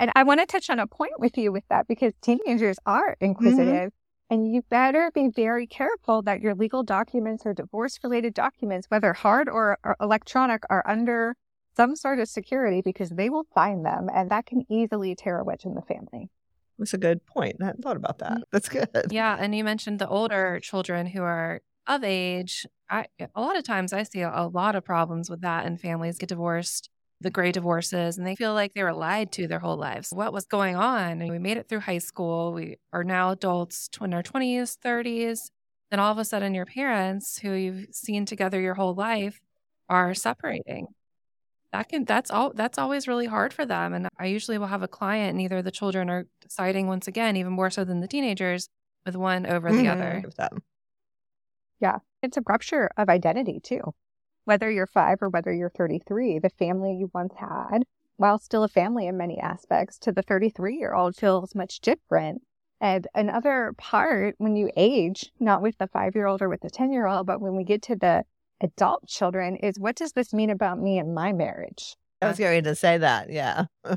and 0.00 0.10
i 0.16 0.22
want 0.22 0.40
to 0.40 0.46
touch 0.46 0.70
on 0.70 0.78
a 0.78 0.86
point 0.86 1.18
with 1.18 1.36
you 1.36 1.52
with 1.52 1.64
that 1.68 1.86
because 1.86 2.14
teenagers 2.22 2.78
are 2.86 3.10
mm-hmm. 3.12 3.26
inquisitive 3.26 3.92
and 4.30 4.50
you 4.52 4.62
better 4.70 5.10
be 5.14 5.28
very 5.28 5.66
careful 5.66 6.22
that 6.22 6.40
your 6.40 6.54
legal 6.54 6.82
documents 6.82 7.44
or 7.44 7.52
divorce 7.52 7.98
related 8.02 8.32
documents 8.32 8.86
whether 8.88 9.12
hard 9.12 9.46
or, 9.48 9.78
or 9.84 9.94
electronic 10.00 10.62
are 10.70 10.82
under 10.86 11.36
some 11.76 11.96
sort 11.96 12.18
of 12.18 12.28
security 12.28 12.80
because 12.82 13.10
they 13.10 13.28
will 13.28 13.46
find 13.54 13.84
them 13.84 14.08
and 14.14 14.30
that 14.30 14.46
can 14.46 14.64
easily 14.70 15.14
tear 15.14 15.38
a 15.38 15.44
wedge 15.44 15.64
in 15.64 15.74
the 15.74 15.82
family 15.82 16.30
That's 16.78 16.94
a 16.94 16.98
good 16.98 17.24
point. 17.26 17.56
I 17.60 17.66
hadn't 17.66 17.82
thought 17.82 17.96
about 17.96 18.18
that. 18.18 18.32
Mm. 18.32 18.42
That's 18.52 18.68
good. 18.68 18.88
Yeah. 19.10 19.36
And 19.38 19.54
you 19.54 19.64
mentioned 19.64 19.98
the 19.98 20.08
older 20.08 20.60
children 20.60 21.06
who 21.06 21.22
are 21.22 21.60
of 21.86 22.04
age. 22.04 22.66
I, 22.90 23.06
a 23.34 23.40
lot 23.40 23.56
of 23.56 23.64
times 23.64 23.92
I 23.92 24.02
see 24.02 24.20
a, 24.20 24.30
a 24.34 24.48
lot 24.48 24.74
of 24.74 24.84
problems 24.84 25.28
with 25.30 25.40
that 25.42 25.66
and 25.66 25.80
families 25.80 26.18
get 26.18 26.28
divorced, 26.28 26.90
the 27.20 27.30
gray 27.30 27.52
divorces, 27.52 28.18
and 28.18 28.26
they 28.26 28.36
feel 28.36 28.54
like 28.54 28.74
they 28.74 28.82
were 28.82 28.92
lied 28.94 29.32
to 29.32 29.46
their 29.46 29.58
whole 29.58 29.76
lives. 29.76 30.10
What 30.10 30.32
was 30.32 30.46
going 30.46 30.76
on? 30.76 31.20
And 31.20 31.30
we 31.30 31.38
made 31.38 31.56
it 31.56 31.68
through 31.68 31.80
high 31.80 31.98
school. 31.98 32.52
We 32.52 32.76
are 32.92 33.04
now 33.04 33.30
adults 33.30 33.88
tw- 33.88 34.02
in 34.02 34.14
our 34.14 34.22
20s, 34.22 34.78
30s. 34.78 35.50
Then 35.90 36.00
all 36.00 36.12
of 36.12 36.18
a 36.18 36.24
sudden, 36.24 36.54
your 36.54 36.66
parents, 36.66 37.38
who 37.38 37.52
you've 37.52 37.86
seen 37.92 38.26
together 38.26 38.60
your 38.60 38.74
whole 38.74 38.94
life, 38.94 39.40
are 39.88 40.14
separating. 40.14 40.88
That 41.74 41.88
can 41.88 42.04
that's 42.04 42.30
all 42.30 42.52
that's 42.54 42.78
always 42.78 43.08
really 43.08 43.26
hard 43.26 43.52
for 43.52 43.66
them. 43.66 43.94
And 43.94 44.06
I 44.16 44.26
usually 44.26 44.58
will 44.58 44.68
have 44.68 44.84
a 44.84 44.88
client, 44.88 45.30
and 45.32 45.40
either 45.40 45.60
the 45.60 45.72
children 45.72 46.08
are 46.08 46.24
deciding 46.40 46.86
once 46.86 47.08
again, 47.08 47.36
even 47.36 47.52
more 47.52 47.68
so 47.68 47.82
than 47.82 47.98
the 47.98 48.06
teenagers, 48.06 48.68
with 49.04 49.16
one 49.16 49.44
over 49.44 49.72
the 49.72 49.82
Mhm. 49.82 49.90
other. 49.92 50.22
With. 50.24 50.38
Yeah. 51.80 51.98
It's 52.22 52.36
a 52.36 52.42
rupture 52.48 52.90
of 52.96 53.08
identity 53.08 53.58
too. 53.58 53.92
Whether 54.44 54.70
you're 54.70 54.86
five 54.86 55.20
or 55.20 55.28
whether 55.28 55.52
you're 55.52 55.68
33, 55.68 56.38
the 56.38 56.48
family 56.48 56.94
you 56.94 57.10
once 57.12 57.34
had, 57.38 57.80
while 58.18 58.38
still 58.38 58.62
a 58.62 58.68
family 58.68 59.08
in 59.08 59.16
many 59.16 59.40
aspects, 59.40 59.98
to 59.98 60.12
the 60.12 60.22
33 60.22 60.76
year 60.76 60.94
old 60.94 61.16
feels 61.16 61.56
much 61.56 61.80
different. 61.80 62.42
And 62.80 63.08
another 63.16 63.74
part 63.78 64.36
when 64.38 64.54
you 64.54 64.70
age, 64.76 65.32
not 65.40 65.60
with 65.60 65.78
the 65.78 65.88
five 65.88 66.14
year 66.14 66.26
old 66.26 66.40
or 66.40 66.48
with 66.48 66.60
the 66.60 66.70
10 66.70 66.92
year 66.92 67.06
old, 67.06 67.26
but 67.26 67.40
when 67.40 67.56
we 67.56 67.64
get 67.64 67.82
to 67.82 67.96
the 67.96 68.24
adult 68.60 69.06
children, 69.06 69.56
is 69.56 69.78
what 69.78 69.96
does 69.96 70.12
this 70.12 70.32
mean 70.32 70.50
about 70.50 70.78
me 70.78 70.98
and 70.98 71.14
my 71.14 71.32
marriage? 71.32 71.96
I 72.22 72.28
was 72.28 72.38
going 72.38 72.64
to 72.64 72.74
say 72.74 72.98
that. 72.98 73.30
Yeah. 73.30 73.66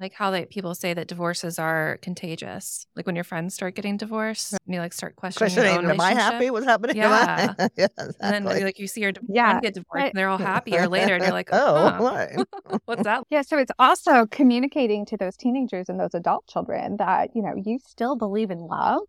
like 0.00 0.12
how 0.12 0.30
they 0.30 0.44
people 0.46 0.74
say 0.74 0.92
that 0.94 1.08
divorces 1.08 1.58
are 1.58 1.98
contagious. 2.02 2.86
Like 2.96 3.06
when 3.06 3.14
your 3.14 3.24
friends 3.24 3.54
start 3.54 3.74
getting 3.74 3.96
divorced, 3.96 4.52
and 4.52 4.74
you 4.74 4.80
like 4.80 4.92
start 4.92 5.16
questioning, 5.16 5.54
your 5.54 5.64
Questioning, 5.64 5.86
own 5.86 5.94
am 5.94 6.00
I 6.00 6.12
happy? 6.12 6.50
What's 6.50 6.66
happening? 6.66 6.96
Yeah. 6.96 7.06
Am 7.06 7.56
I? 7.58 7.68
yeah, 7.76 7.86
And 7.98 8.10
then 8.20 8.44
like 8.44 8.78
you 8.78 8.86
see 8.88 9.00
your 9.02 9.12
Yeah, 9.28 9.50
friend 9.50 9.62
get 9.62 9.74
divorced, 9.74 10.04
I- 10.04 10.06
and 10.08 10.12
they're 10.14 10.28
all 10.28 10.38
happy. 10.38 10.76
Or 10.76 10.88
later, 10.88 11.14
and 11.14 11.24
you're 11.24 11.32
like, 11.32 11.48
oh, 11.52 11.90
huh, 11.90 12.02
what? 12.02 12.80
what's 12.86 13.04
that? 13.04 13.24
Yeah, 13.30 13.42
so 13.42 13.58
it's 13.58 13.72
also 13.78 14.26
communicating 14.26 15.06
to 15.06 15.16
those 15.16 15.36
teenagers 15.36 15.88
and 15.88 15.98
those 16.00 16.14
adult 16.14 16.46
children 16.46 16.96
that, 16.98 17.34
you 17.34 17.42
know, 17.42 17.54
you 17.56 17.78
still 17.86 18.16
believe 18.16 18.50
in 18.50 18.58
love. 18.58 19.02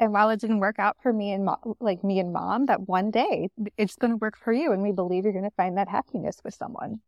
And 0.00 0.14
while 0.14 0.30
it 0.30 0.40
didn't 0.40 0.60
work 0.60 0.78
out 0.78 0.96
for 1.02 1.12
me 1.12 1.32
and 1.32 1.44
mo- 1.44 1.76
like 1.78 2.02
me 2.02 2.18
and 2.18 2.32
mom, 2.32 2.66
that 2.66 2.88
one 2.88 3.10
day 3.10 3.50
it's 3.76 3.96
going 3.96 4.12
to 4.12 4.16
work 4.16 4.36
for 4.36 4.50
you. 4.50 4.72
And 4.72 4.82
we 4.82 4.92
believe 4.92 5.24
you're 5.24 5.34
going 5.34 5.44
to 5.44 5.50
find 5.56 5.76
that 5.76 5.88
happiness 5.88 6.38
with 6.42 6.54
someone. 6.54 7.00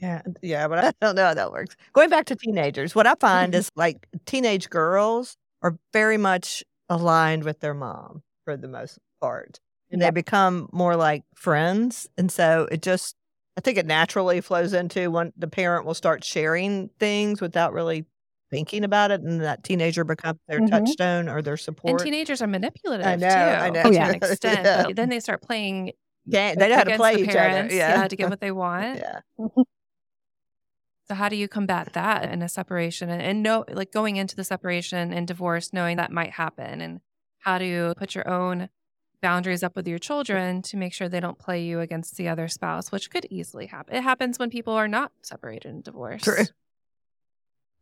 Yeah, 0.00 0.22
yeah, 0.42 0.66
but 0.66 0.78
I 0.78 0.92
don't 1.00 1.14
know 1.14 1.26
how 1.26 1.34
that 1.34 1.52
works. 1.52 1.76
Going 1.92 2.08
back 2.08 2.24
to 2.26 2.36
teenagers, 2.36 2.94
what 2.94 3.06
I 3.06 3.14
find 3.20 3.52
mm-hmm. 3.52 3.60
is 3.60 3.70
like 3.76 4.08
teenage 4.24 4.70
girls 4.70 5.36
are 5.60 5.78
very 5.92 6.16
much 6.16 6.64
aligned 6.88 7.44
with 7.44 7.60
their 7.60 7.74
mom 7.74 8.22
for 8.44 8.56
the 8.56 8.68
most 8.68 8.98
part. 9.20 9.60
And 9.90 10.02
they 10.02 10.10
become 10.10 10.68
more 10.72 10.96
like 10.96 11.22
friends. 11.34 12.08
And 12.18 12.30
so 12.32 12.66
it 12.72 12.82
just, 12.82 13.14
I 13.56 13.60
think 13.60 13.78
it 13.78 13.86
naturally 13.86 14.40
flows 14.40 14.72
into 14.72 15.10
when 15.10 15.32
the 15.36 15.46
parent 15.46 15.86
will 15.86 15.94
start 15.94 16.24
sharing 16.24 16.90
things 16.98 17.40
without 17.40 17.72
really 17.72 18.04
thinking 18.50 18.84
about 18.84 19.10
it. 19.10 19.20
And 19.22 19.40
that 19.40 19.64
teenager 19.64 20.04
becomes 20.04 20.38
their 20.48 20.60
Mhm. 20.60 20.70
touchstone 20.70 21.28
or 21.28 21.42
their 21.42 21.56
support. 21.56 21.92
And 21.92 22.00
teenagers 22.00 22.40
are 22.42 22.46
manipulative 22.46 23.06
I 23.06 23.16
know, 23.16 23.28
too, 23.28 23.34
I 23.34 23.70
know. 23.70 23.82
to 23.84 23.92
yeah. 23.94 24.08
an 24.08 24.14
extent. 24.22 24.60
Yeah. 24.64 24.86
Then 24.94 25.08
they 25.08 25.20
start 25.20 25.42
playing 25.42 25.92
Yeah, 26.24 26.54
they 26.54 26.68
know 26.68 26.76
how 26.76 26.84
to 26.84 26.96
play 26.96 27.24
parents, 27.24 27.72
other. 27.72 27.76
Yeah. 27.76 28.08
to 28.08 28.16
get 28.16 28.30
what 28.30 28.40
they 28.40 28.50
want. 28.64 28.98
yeah. 28.98 29.20
So 31.08 31.14
how 31.14 31.28
do 31.28 31.36
you 31.36 31.46
combat 31.46 31.92
that 31.92 32.30
in 32.32 32.42
a 32.42 32.48
separation 32.48 33.08
and, 33.10 33.22
and 33.22 33.42
know 33.42 33.64
like 33.68 33.92
going 33.92 34.16
into 34.16 34.34
the 34.34 34.42
separation 34.44 35.12
and 35.12 35.26
divorce, 35.28 35.72
knowing 35.72 35.96
that 35.98 36.10
might 36.10 36.32
happen 36.32 36.80
and 36.80 37.00
how 37.38 37.58
do 37.58 37.64
you 37.64 37.94
put 37.96 38.14
your 38.16 38.28
own 38.28 38.68
boundaries 39.22 39.62
up 39.62 39.76
with 39.76 39.86
your 39.86 39.98
children 40.00 40.62
to 40.62 40.76
make 40.76 40.92
sure 40.92 41.08
they 41.08 41.20
don't 41.20 41.38
play 41.38 41.62
you 41.62 41.78
against 41.80 42.16
the 42.16 42.26
other 42.28 42.48
spouse, 42.48 42.90
which 42.90 43.08
could 43.10 43.24
easily 43.30 43.66
happen. 43.66 43.94
It 43.94 44.02
happens 44.02 44.38
when 44.38 44.50
people 44.50 44.72
are 44.74 44.88
not 44.88 45.12
separated 45.22 45.68
and 45.70 45.84
divorced. 45.84 46.24
True. 46.24 46.44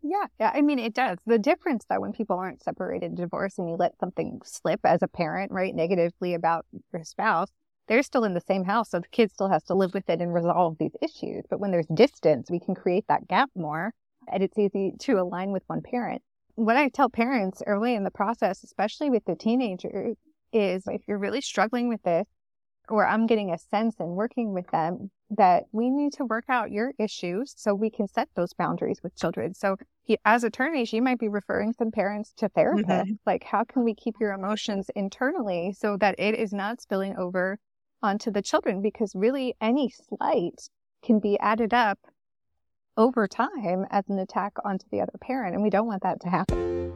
Yeah, 0.07 0.27
yeah. 0.39 0.51
I 0.53 0.61
mean, 0.61 0.79
it 0.79 0.93
does. 0.93 1.17
The 1.25 1.39
difference, 1.39 1.87
though, 1.89 2.01
when 2.01 2.13
people 2.13 2.37
aren't 2.37 2.63
separated 2.63 3.15
divorced 3.15 3.59
and 3.59 3.71
you 3.71 3.77
let 3.77 3.99
something 3.99 4.39
slip 4.45 4.81
as 4.85 5.03
a 5.03 5.09
parent, 5.09 5.51
right, 5.51 5.75
negatively 5.75 6.35
about 6.35 6.67
your 6.93 7.05
spouse, 7.05 7.49
they're 7.89 8.03
still 8.03 8.25
in 8.25 8.35
the 8.35 8.43
same 8.43 8.65
house. 8.65 8.91
So 8.91 9.01
the 9.01 9.09
kid 9.09 9.33
still 9.33 9.49
has 9.49 9.65
to 9.65 9.75
live 9.75 9.95
with 9.95 10.11
it 10.11 10.21
and 10.21 10.35
resolve 10.35 10.77
these 10.79 10.95
issues. 11.01 11.45
But 11.49 11.59
when 11.59 11.71
there's 11.71 11.87
distance, 11.87 12.51
we 12.51 12.61
can 12.61 12.75
create 12.75 13.07
that 13.09 13.29
gap 13.29 13.49
more. 13.57 13.95
And 14.31 14.43
it's 14.43 14.59
easy 14.59 14.93
to 15.01 15.13
align 15.15 15.53
with 15.53 15.63
one 15.69 15.81
parent. 15.81 16.21
What 16.55 16.77
I 16.77 16.91
tell 16.91 17.09
parents 17.09 17.63
early 17.67 17.95
in 17.95 18.05
the 18.05 18.11
process, 18.11 18.63
especially 18.63 19.09
with 19.09 19.25
the 19.25 19.37
teenagers, 19.37 20.17
is 20.53 20.85
if 20.87 21.01
you're 21.09 21.19
really 21.19 21.41
struggling 21.41 21.89
with 21.89 22.03
this, 22.03 22.27
or 22.89 23.07
I'm 23.07 23.27
getting 23.27 23.53
a 23.53 23.59
sense 23.59 23.97
in 23.99 24.09
working 24.09 24.53
with 24.53 24.67
them 24.71 25.11
that 25.31 25.65
we 25.73 25.91
need 25.91 26.13
to 26.15 26.25
work 26.25 26.45
out 26.49 26.71
your 26.71 26.93
issues 26.99 27.55
so 27.57 27.75
we 27.75 27.91
can 27.91 28.07
set 28.07 28.29
those 28.35 28.53
boundaries 28.53 29.01
with 29.03 29.17
children. 29.17 29.55
So, 29.55 29.77
as 30.25 30.45
attorneys, 30.45 30.93
you 30.93 31.03
might 31.03 31.19
be 31.19 31.29
referring 31.29 31.73
some 31.73 31.91
parents 31.91 32.33
to 32.37 32.49
therapists. 32.51 32.85
Mm-hmm. 32.85 33.13
Like, 33.27 33.45
how 33.45 33.65
can 33.65 33.85
we 33.85 33.95
keep 33.95 34.17
your 34.21 34.33
emotions 34.33 34.91
internally 34.95 35.75
so 35.77 35.97
that 35.97 36.15
it 36.19 36.35
is 36.35 36.53
not 36.53 36.81
spilling 36.81 37.17
over 37.17 37.59
onto 38.03 38.31
the 38.31 38.43
children? 38.43 38.83
Because 38.83 39.15
really, 39.15 39.55
any 39.61 39.91
slight 39.91 40.69
can 41.03 41.21
be 41.21 41.39
added 41.39 41.73
up 41.73 41.99
over 42.97 43.27
time 43.27 43.87
as 43.91 44.09
an 44.09 44.19
attack 44.19 44.53
onto 44.65 44.87
the 44.91 45.01
other 45.01 45.19
parent. 45.21 45.55
And 45.55 45.63
we 45.63 45.71
don't 45.71 45.87
want 45.87 46.03
that 46.03 46.21
to 46.21 46.29
happen. 46.29 46.93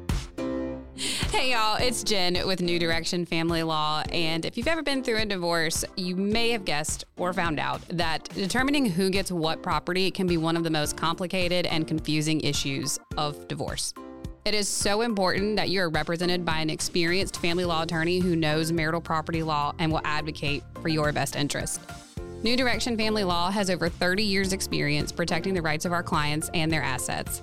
Hey, 1.49 1.55
y'all, 1.55 1.77
it's 1.77 2.03
Jen 2.03 2.47
with 2.47 2.61
New 2.61 2.79
Direction 2.79 3.25
Family 3.25 3.63
Law. 3.63 4.03
And 4.13 4.45
if 4.45 4.59
you've 4.59 4.69
ever 4.69 4.83
been 4.83 5.03
through 5.03 5.17
a 5.17 5.25
divorce, 5.25 5.83
you 5.97 6.15
may 6.15 6.51
have 6.51 6.67
guessed 6.67 7.07
or 7.17 7.33
found 7.33 7.59
out 7.59 7.81
that 7.89 8.29
determining 8.35 8.85
who 8.85 9.09
gets 9.09 9.33
what 9.33 9.63
property 9.63 10.11
can 10.11 10.27
be 10.27 10.37
one 10.37 10.59
of 10.59 10.63
the 10.63 10.69
most 10.69 10.99
complicated 10.99 11.65
and 11.65 11.89
confusing 11.89 12.43
issues 12.43 12.99
of 13.17 13.49
divorce. 13.49 13.95
It 14.45 14.53
is 14.53 14.69
so 14.69 15.01
important 15.01 15.57
that 15.57 15.71
you 15.71 15.81
are 15.81 15.89
represented 15.89 16.45
by 16.45 16.59
an 16.59 16.69
experienced 16.69 17.39
family 17.39 17.65
law 17.65 17.83
attorney 17.85 18.19
who 18.19 18.37
knows 18.37 18.71
marital 18.71 19.01
property 19.01 19.43
law 19.43 19.75
and 19.79 19.91
will 19.91 20.03
advocate 20.05 20.63
for 20.83 20.89
your 20.89 21.15
best 21.15 21.35
interest. 21.35 21.81
New 22.43 22.59
Direction 22.59 22.95
Family 22.95 23.25
Law 23.25 23.51
has 23.51 23.71
over 23.71 23.89
30 23.89 24.23
years' 24.23 24.53
experience 24.53 25.13
protecting 25.13 25.55
the 25.55 25.63
rights 25.63 25.87
of 25.87 25.93
our 25.93 26.03
clients 26.03 26.51
and 26.53 26.71
their 26.71 26.83
assets. 26.83 27.43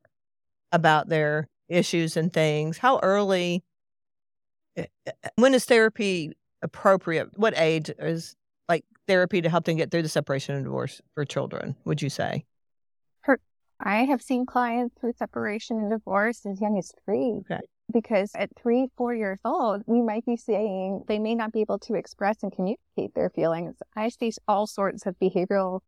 about 0.72 1.10
their 1.10 1.48
issues 1.70 2.18
and 2.18 2.32
things. 2.32 2.78
How 2.78 3.00
early 3.02 3.64
Eh, 4.76 4.86
eh, 5.06 5.12
eh, 5.24 5.30
when 5.36 5.54
is 5.54 5.66
therapy 5.66 6.34
appropriate? 6.62 7.38
What 7.38 7.54
age 7.58 7.92
is 8.00 8.36
like 8.70 8.86
therapy 9.08 9.42
to 9.42 9.50
help 9.50 9.66
them 9.66 9.78
get 9.78 9.92
through 9.92 10.04
the 10.04 10.10
separation 10.10 10.56
and 10.56 10.64
divorce 10.64 11.02
for 11.14 11.26
children, 11.26 11.76
would 11.86 12.02
you 12.02 12.10
say? 12.10 12.46
I 13.84 14.04
have 14.06 14.22
seen 14.22 14.46
clients 14.46 14.96
through 15.00 15.14
separation 15.18 15.78
and 15.78 15.90
divorce 15.90 16.46
as 16.46 16.62
young 16.62 16.78
as 16.78 16.94
three. 17.04 17.42
Okay. 17.50 17.60
Because 17.92 18.32
at 18.36 18.50
three, 18.56 18.88
four 18.96 19.14
years 19.14 19.40
old, 19.44 19.84
we 19.86 20.02
might 20.02 20.26
be 20.26 20.38
saying 20.38 21.04
they 21.08 21.20
may 21.20 21.36
not 21.36 21.52
be 21.52 21.62
able 21.62 21.80
to 21.80 21.96
express 21.96 22.42
and 22.44 22.52
communicate 22.52 23.14
their 23.16 23.30
feelings. 23.30 23.76
I 23.96 24.10
see 24.10 24.32
all 24.48 24.68
sorts 24.68 25.06
of 25.06 25.16
behavioral 25.20 25.82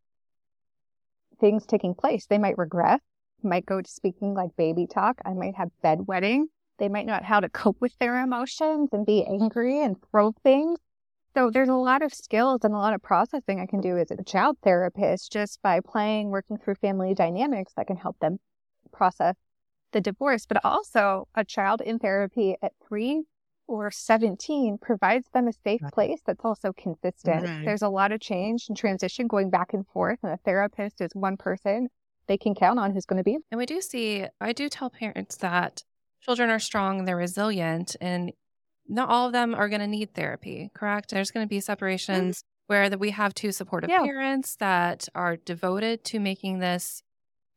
things 1.39 1.65
taking 1.65 1.93
place. 1.93 2.25
They 2.25 2.37
might 2.37 2.57
regress, 2.57 2.99
might 3.41 3.65
go 3.65 3.81
to 3.81 3.89
speaking 3.89 4.33
like 4.33 4.55
baby 4.57 4.85
talk. 4.85 5.19
I 5.23 5.33
might 5.33 5.55
have 5.55 5.69
bedwetting. 5.83 6.45
They 6.79 6.89
might 6.89 7.05
not 7.05 7.21
know 7.21 7.27
how 7.27 7.39
to 7.39 7.49
cope 7.49 7.79
with 7.79 7.97
their 7.99 8.21
emotions 8.21 8.89
and 8.91 9.05
be 9.05 9.25
angry 9.25 9.83
and 9.83 9.95
throw 10.11 10.31
things. 10.43 10.79
So 11.35 11.49
there's 11.49 11.69
a 11.69 11.73
lot 11.73 12.01
of 12.03 12.13
skills 12.13 12.61
and 12.63 12.73
a 12.73 12.77
lot 12.77 12.93
of 12.93 13.01
processing 13.01 13.59
I 13.59 13.65
can 13.65 13.81
do 13.81 13.97
as 13.97 14.11
a 14.11 14.23
child 14.23 14.57
therapist 14.63 15.31
just 15.31 15.61
by 15.61 15.79
playing, 15.79 16.29
working 16.29 16.57
through 16.57 16.75
family 16.75 17.15
dynamics 17.15 17.73
that 17.75 17.87
can 17.87 17.97
help 17.97 18.19
them 18.19 18.39
process 18.91 19.35
the 19.93 20.01
divorce. 20.01 20.45
But 20.45 20.63
also 20.63 21.27
a 21.33 21.43
child 21.43 21.81
in 21.81 21.97
therapy 21.97 22.55
at 22.61 22.73
three 22.87 23.23
or 23.67 23.89
17 23.89 24.77
provides 24.79 25.27
them 25.33 25.47
a 25.47 25.53
safe 25.63 25.81
place 25.93 26.19
that's 26.25 26.43
also 26.43 26.73
consistent. 26.73 27.43
Right. 27.43 27.65
There's 27.65 27.81
a 27.81 27.89
lot 27.89 28.11
of 28.11 28.19
change 28.19 28.65
and 28.67 28.77
transition 28.77 29.27
going 29.27 29.49
back 29.49 29.73
and 29.73 29.87
forth, 29.87 30.19
and 30.21 30.33
a 30.33 30.37
therapist 30.37 31.01
is 31.01 31.11
one 31.13 31.37
person 31.37 31.87
they 32.27 32.37
can 32.37 32.55
count 32.55 32.79
on 32.79 32.93
who's 32.93 33.05
going 33.05 33.17
to 33.17 33.23
be. 33.23 33.37
And 33.51 33.57
we 33.57 33.65
do 33.65 33.81
see, 33.81 34.25
I 34.39 34.53
do 34.53 34.69
tell 34.69 34.89
parents 34.89 35.37
that 35.37 35.83
children 36.23 36.49
are 36.49 36.59
strong, 36.59 37.05
they're 37.05 37.17
resilient, 37.17 37.95
and 37.99 38.31
not 38.87 39.09
all 39.09 39.27
of 39.27 39.33
them 39.33 39.53
are 39.55 39.69
going 39.69 39.81
to 39.81 39.87
need 39.87 40.13
therapy, 40.13 40.71
correct? 40.73 41.09
There's 41.09 41.31
going 41.31 41.45
to 41.45 41.49
be 41.49 41.59
separations 41.59 42.39
mm-hmm. 42.39 42.73
where 42.73 42.89
that 42.89 42.99
we 42.99 43.11
have 43.11 43.33
two 43.33 43.51
supportive 43.51 43.89
yeah. 43.89 44.03
parents 44.03 44.55
that 44.57 45.07
are 45.15 45.37
devoted 45.37 46.03
to 46.05 46.19
making 46.19 46.59
this 46.59 47.01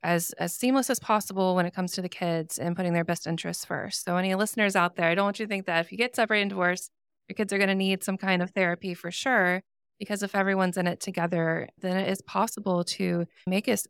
as 0.03 0.33
as 0.39 0.55
seamless 0.55 0.89
as 0.91 1.01
possible 1.01 1.57
when 1.57 1.67
it 1.67 1.75
comes 1.75 1.93
to 1.93 2.03
the 2.03 2.09
kids 2.09 2.59
and 2.59 2.77
putting 2.77 2.93
their 2.93 3.05
best 3.05 3.27
interests 3.27 3.65
first. 3.65 4.05
So 4.05 4.17
any 4.17 4.35
listeners 4.35 4.77
out 4.77 4.97
there, 4.97 5.09
I 5.09 5.15
don't 5.15 5.25
want 5.25 5.41
you 5.41 5.47
to 5.47 5.51
think 5.51 5.67
that 5.67 5.85
if 5.85 5.91
you 5.91 5.99
get 5.99 6.15
separated 6.15 6.43
and 6.43 6.51
divorced, 6.51 6.91
your 7.29 7.35
kids 7.35 7.53
are 7.53 7.59
going 7.59 7.69
to 7.69 7.75
need 7.75 8.05
some 8.05 8.17
kind 8.17 8.43
of 8.43 8.51
therapy 8.51 8.95
for 8.95 9.11
sure. 9.11 9.63
Because 9.99 10.23
if 10.23 10.35
everyone's 10.35 10.77
in 10.77 10.87
it 10.87 11.01
together, 11.01 11.69
then 11.81 11.97
it 11.97 12.09
is 12.09 12.21
possible 12.21 12.85
to 12.85 13.27
make 13.47 13.67
it 13.67 13.87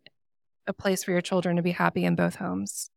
a 0.66 0.72
place 0.72 1.02
for 1.02 1.10
your 1.10 1.20
children 1.20 1.56
to 1.56 1.62
be 1.62 1.72
happy 1.72 2.04
in 2.04 2.14
both 2.14 2.36
homes. 2.36 2.90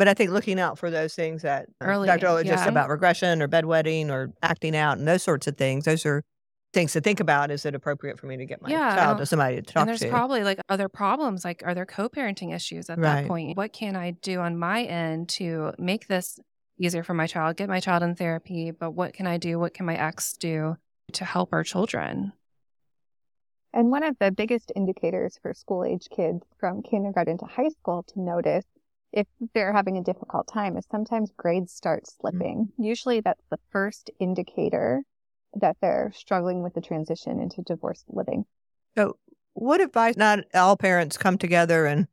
But 0.00 0.08
I 0.08 0.14
think 0.14 0.30
looking 0.30 0.58
out 0.58 0.78
for 0.78 0.90
those 0.90 1.14
things 1.14 1.42
that 1.42 1.66
uh, 1.78 1.84
Early, 1.84 2.06
Dr. 2.06 2.28
Oler 2.28 2.42
yeah. 2.42 2.52
just 2.52 2.66
about 2.66 2.88
regression 2.88 3.42
or 3.42 3.48
bedwetting 3.48 4.08
or 4.08 4.32
acting 4.42 4.74
out 4.74 4.96
and 4.96 5.06
those 5.06 5.22
sorts 5.22 5.46
of 5.46 5.58
things, 5.58 5.84
those 5.84 6.06
are 6.06 6.24
things 6.72 6.94
to 6.94 7.02
think 7.02 7.20
about. 7.20 7.50
Is 7.50 7.66
it 7.66 7.74
appropriate 7.74 8.18
for 8.18 8.24
me 8.24 8.38
to 8.38 8.46
get 8.46 8.62
my 8.62 8.70
yeah, 8.70 8.96
child 8.96 9.18
to 9.18 9.26
somebody 9.26 9.56
to 9.56 9.62
talk 9.62 9.74
to? 9.74 9.80
and 9.80 9.88
there's 9.90 10.00
to? 10.00 10.08
probably 10.08 10.42
like 10.42 10.58
other 10.70 10.88
problems, 10.88 11.44
like 11.44 11.62
are 11.66 11.74
there 11.74 11.84
co-parenting 11.84 12.54
issues 12.54 12.88
at 12.88 12.96
right. 12.96 13.24
that 13.24 13.28
point? 13.28 13.58
What 13.58 13.74
can 13.74 13.94
I 13.94 14.12
do 14.12 14.40
on 14.40 14.58
my 14.58 14.84
end 14.84 15.28
to 15.30 15.74
make 15.76 16.06
this 16.06 16.40
easier 16.78 17.02
for 17.02 17.12
my 17.12 17.26
child, 17.26 17.58
get 17.58 17.68
my 17.68 17.80
child 17.80 18.02
in 18.02 18.14
therapy, 18.14 18.70
but 18.70 18.92
what 18.92 19.12
can 19.12 19.26
I 19.26 19.36
do? 19.36 19.58
What 19.58 19.74
can 19.74 19.84
my 19.84 19.96
ex 19.96 20.32
do 20.32 20.76
to 21.12 21.26
help 21.26 21.50
our 21.52 21.62
children? 21.62 22.32
And 23.74 23.90
one 23.90 24.02
of 24.02 24.16
the 24.18 24.32
biggest 24.32 24.72
indicators 24.74 25.38
for 25.42 25.52
school 25.52 25.84
age 25.84 26.08
kids 26.10 26.40
from 26.58 26.80
kindergarten 26.82 27.36
to 27.36 27.44
high 27.44 27.68
school 27.68 28.02
to 28.14 28.18
notice 28.18 28.64
if 29.12 29.26
they're 29.54 29.72
having 29.72 29.96
a 29.96 30.02
difficult 30.02 30.46
time 30.46 30.76
is 30.76 30.86
sometimes 30.90 31.32
grades 31.36 31.72
start 31.72 32.04
mm. 32.04 32.20
slipping. 32.20 32.56
Mm-hmm. 32.58 32.82
Usually 32.82 33.20
that's 33.20 33.44
the 33.50 33.58
first 33.70 34.10
indicator 34.18 35.02
that 35.54 35.76
they're 35.80 36.12
struggling 36.14 36.62
with 36.62 36.74
the 36.74 36.80
transition 36.80 37.40
into 37.40 37.62
divorced 37.62 38.04
living. 38.08 38.44
So 38.96 39.16
what 39.54 39.80
advice 39.80 40.16
not 40.16 40.40
all 40.54 40.76
parents 40.76 41.16
come 41.16 41.38
together 41.38 41.86
and 41.86 42.06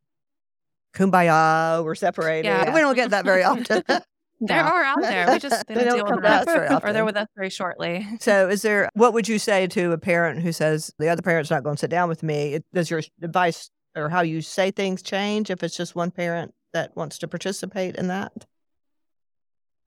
kumbaya, 0.94 1.84
we're 1.84 1.94
separated. 1.94 2.48
Yeah. 2.48 2.74
We 2.74 2.80
don't 2.80 2.96
get 2.96 3.10
that 3.10 3.24
very 3.24 3.44
often. 3.44 3.82
There 4.40 4.62
are 4.62 4.84
out 4.84 5.00
there. 5.00 5.28
We 5.32 5.40
just 5.40 5.66
they, 5.66 5.74
they 5.74 5.84
don't, 5.84 6.06
come 6.06 6.22
with 6.22 6.44
very 6.44 6.68
often. 6.68 6.88
or 6.88 6.92
they're 6.92 7.04
with 7.04 7.16
us 7.16 7.26
very 7.34 7.50
shortly. 7.50 8.06
So, 8.20 8.48
is 8.48 8.62
there? 8.62 8.88
What 8.94 9.12
would 9.12 9.26
you 9.26 9.36
say 9.36 9.66
to 9.66 9.90
a 9.90 9.98
parent 9.98 10.42
who 10.42 10.52
says 10.52 10.92
the 10.96 11.08
other 11.08 11.22
parent's 11.22 11.50
not 11.50 11.64
going 11.64 11.74
to 11.74 11.80
sit 11.80 11.90
down 11.90 12.08
with 12.08 12.22
me? 12.22 12.60
Does 12.72 12.88
your 12.88 13.02
advice 13.20 13.68
or 13.96 14.08
how 14.08 14.20
you 14.20 14.40
say 14.40 14.70
things 14.70 15.02
change 15.02 15.50
if 15.50 15.64
it's 15.64 15.76
just 15.76 15.96
one 15.96 16.12
parent 16.12 16.54
that 16.72 16.96
wants 16.96 17.18
to 17.18 17.28
participate 17.28 17.96
in 17.96 18.08
that? 18.08 18.46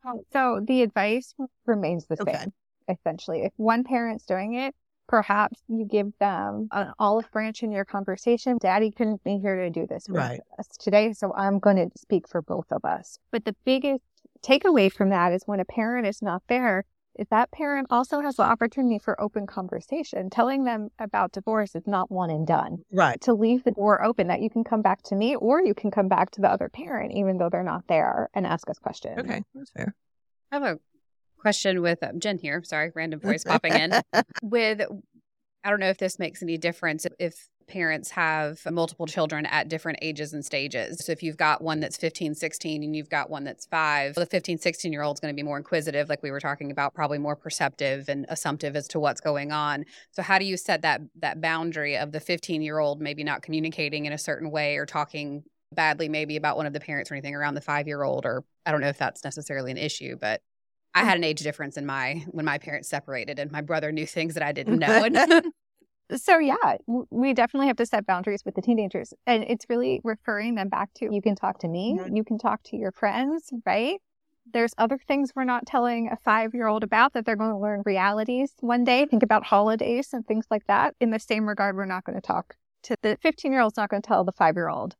Oh, 0.05 0.23
so 0.33 0.61
the 0.65 0.81
advice 0.81 1.33
remains 1.65 2.05
the 2.07 2.21
okay. 2.21 2.33
same, 2.33 2.53
essentially. 2.89 3.43
If 3.43 3.53
one 3.57 3.83
parent's 3.83 4.25
doing 4.25 4.55
it, 4.55 4.73
perhaps 5.07 5.61
you 5.67 5.85
give 5.85 6.11
them 6.19 6.69
an 6.71 6.93
olive 6.97 7.29
branch 7.31 7.63
in 7.63 7.71
your 7.71 7.85
conversation. 7.85 8.57
Daddy 8.59 8.91
couldn't 8.91 9.23
be 9.23 9.37
here 9.37 9.57
to 9.57 9.69
do 9.69 9.85
this 9.85 10.05
right. 10.09 10.39
us 10.57 10.67
today, 10.79 11.13
so 11.13 11.33
I'm 11.35 11.59
going 11.59 11.75
to 11.75 11.89
speak 11.99 12.27
for 12.27 12.41
both 12.41 12.71
of 12.71 12.83
us. 12.85 13.19
But 13.31 13.45
the 13.45 13.55
biggest 13.65 14.03
takeaway 14.41 14.91
from 14.91 15.09
that 15.09 15.33
is 15.33 15.43
when 15.45 15.59
a 15.59 15.65
parent 15.65 16.07
is 16.07 16.21
not 16.21 16.41
there, 16.47 16.85
that 17.29 17.51
parent 17.51 17.87
also 17.89 18.21
has 18.21 18.35
the 18.35 18.43
opportunity 18.43 18.99
for 18.99 19.19
open 19.21 19.45
conversation. 19.45 20.29
Telling 20.29 20.63
them 20.63 20.89
about 20.99 21.31
divorce 21.31 21.75
is 21.75 21.87
not 21.87 22.11
one 22.11 22.29
and 22.29 22.47
done. 22.47 22.83
Right. 22.91 23.19
To 23.21 23.33
leave 23.33 23.63
the 23.63 23.71
door 23.71 24.03
open 24.03 24.27
that 24.27 24.41
you 24.41 24.49
can 24.49 24.63
come 24.63 24.81
back 24.81 25.03
to 25.03 25.15
me 25.15 25.35
or 25.35 25.63
you 25.63 25.73
can 25.73 25.91
come 25.91 26.07
back 26.07 26.31
to 26.31 26.41
the 26.41 26.49
other 26.49 26.69
parent, 26.69 27.13
even 27.13 27.37
though 27.37 27.49
they're 27.49 27.63
not 27.63 27.87
there, 27.87 28.29
and 28.33 28.45
ask 28.45 28.69
us 28.69 28.79
questions. 28.79 29.17
Okay, 29.19 29.43
that's 29.53 29.71
fair. 29.71 29.95
I 30.51 30.55
have 30.55 30.63
a 30.63 30.79
question 31.37 31.81
with 31.81 32.01
um, 32.03 32.19
Jen 32.19 32.37
here. 32.37 32.63
Sorry, 32.63 32.91
random 32.95 33.19
voice 33.19 33.43
popping 33.47 33.73
in. 33.73 34.01
With, 34.41 34.81
I 35.63 35.69
don't 35.69 35.79
know 35.79 35.89
if 35.89 35.97
this 35.97 36.19
makes 36.19 36.41
any 36.41 36.57
difference. 36.57 37.05
If 37.19 37.47
parents 37.67 38.11
have 38.11 38.59
multiple 38.69 39.05
children 39.05 39.45
at 39.45 39.67
different 39.67 39.99
ages 40.01 40.33
and 40.33 40.43
stages. 40.43 41.05
So 41.05 41.11
if 41.11 41.23
you've 41.23 41.37
got 41.37 41.61
one 41.61 41.79
that's 41.79 41.97
15, 41.97 42.35
16 42.35 42.83
and 42.83 42.95
you've 42.95 43.09
got 43.09 43.29
one 43.29 43.43
that's 43.43 43.65
5, 43.65 44.15
the 44.15 44.25
15, 44.25 44.57
16 44.57 44.91
year 44.93 45.01
old 45.01 45.17
is 45.17 45.19
going 45.19 45.33
to 45.33 45.35
be 45.35 45.43
more 45.43 45.57
inquisitive 45.57 46.09
like 46.09 46.23
we 46.23 46.31
were 46.31 46.39
talking 46.39 46.71
about, 46.71 46.93
probably 46.93 47.17
more 47.17 47.35
perceptive 47.35 48.09
and 48.09 48.25
assumptive 48.29 48.75
as 48.75 48.87
to 48.89 48.99
what's 48.99 49.21
going 49.21 49.51
on. 49.51 49.85
So 50.11 50.21
how 50.21 50.39
do 50.39 50.45
you 50.45 50.57
set 50.57 50.81
that 50.81 51.01
that 51.19 51.41
boundary 51.41 51.97
of 51.97 52.11
the 52.11 52.19
15 52.19 52.61
year 52.61 52.79
old 52.79 53.01
maybe 53.01 53.23
not 53.23 53.41
communicating 53.41 54.05
in 54.05 54.13
a 54.13 54.17
certain 54.17 54.51
way 54.51 54.77
or 54.77 54.85
talking 54.85 55.43
badly 55.73 56.09
maybe 56.09 56.35
about 56.35 56.57
one 56.57 56.65
of 56.65 56.73
the 56.73 56.79
parents 56.79 57.09
or 57.09 57.15
anything 57.15 57.35
around 57.35 57.53
the 57.53 57.61
5-year-old 57.61 58.25
or 58.25 58.43
I 58.65 58.71
don't 58.71 58.81
know 58.81 58.89
if 58.89 58.97
that's 58.97 59.23
necessarily 59.23 59.71
an 59.71 59.77
issue, 59.77 60.17
but 60.19 60.41
I 60.93 61.01
mm. 61.01 61.05
had 61.05 61.17
an 61.17 61.23
age 61.23 61.41
difference 61.41 61.77
in 61.77 61.85
my 61.85 62.25
when 62.27 62.45
my 62.45 62.57
parents 62.57 62.89
separated 62.89 63.39
and 63.39 63.51
my 63.51 63.61
brother 63.61 63.91
knew 63.91 64.05
things 64.05 64.33
that 64.33 64.43
I 64.43 64.51
didn't 64.51 64.79
know. 64.79 65.07
so 66.15 66.37
yeah, 66.37 66.77
we 66.87 67.33
definitely 67.33 67.67
have 67.67 67.77
to 67.77 67.85
set 67.85 68.05
boundaries 68.05 68.43
with 68.45 68.55
the 68.55 68.61
teenagers. 68.61 69.13
And 69.27 69.43
it's 69.43 69.65
really 69.69 70.01
referring 70.03 70.55
them 70.55 70.69
back 70.69 70.93
to 70.95 71.13
you 71.13 71.21
can 71.21 71.35
talk 71.35 71.59
to 71.59 71.67
me, 71.67 71.99
you 72.11 72.23
can 72.23 72.37
talk 72.37 72.63
to 72.63 72.77
your 72.77 72.91
friends, 72.91 73.51
right? 73.65 73.99
There's 74.51 74.73
other 74.77 74.97
things 75.07 75.31
we're 75.35 75.43
not 75.43 75.65
telling 75.65 76.09
a 76.09 76.17
five 76.17 76.53
year 76.53 76.67
old 76.67 76.83
about 76.83 77.13
that 77.13 77.25
they're 77.25 77.35
going 77.35 77.51
to 77.51 77.57
learn 77.57 77.83
realities 77.85 78.53
one 78.59 78.83
day. 78.83 79.05
Think 79.05 79.23
about 79.23 79.45
holidays 79.45 80.09
and 80.13 80.25
things 80.25 80.45
like 80.49 80.65
that. 80.67 80.95
In 80.99 81.11
the 81.11 81.19
same 81.19 81.47
regard, 81.47 81.75
we're 81.75 81.85
not 81.85 82.03
going 82.03 82.15
to 82.15 82.21
talk 82.21 82.55
to 82.83 82.95
the 83.01 83.17
15 83.21 83.51
year 83.51 83.61
old's 83.61 83.77
not 83.77 83.89
going 83.89 84.01
to 84.01 84.07
tell 84.07 84.23
the 84.23 84.31
five 84.31 84.55
year 84.55 84.69
old 84.69 84.95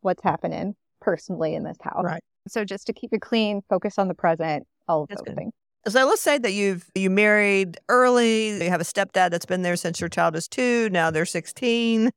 what's 0.00 0.22
happening 0.22 0.74
personally 1.00 1.54
in 1.54 1.64
this 1.64 1.76
house. 1.82 2.04
Right. 2.04 2.22
So 2.48 2.64
just 2.64 2.86
to 2.86 2.92
keep 2.92 3.12
it 3.12 3.20
clean, 3.20 3.62
focus 3.68 3.98
on 3.98 4.08
the 4.08 4.14
present, 4.14 4.66
all 4.88 5.02
of 5.02 5.08
That's 5.08 5.20
those 5.20 5.28
good. 5.28 5.36
things. 5.36 5.52
So 5.88 6.06
let's 6.06 6.22
say 6.22 6.38
that 6.38 6.52
you've 6.52 6.88
you 6.94 7.10
married 7.10 7.78
early, 7.88 8.62
you 8.62 8.70
have 8.70 8.80
a 8.80 8.84
stepdad 8.84 9.30
that's 9.30 9.46
been 9.46 9.62
there 9.62 9.76
since 9.76 10.00
your 10.00 10.08
child 10.08 10.36
is 10.36 10.46
2, 10.46 10.90
now 10.90 11.10
they're 11.10 11.26
16. 11.26 12.10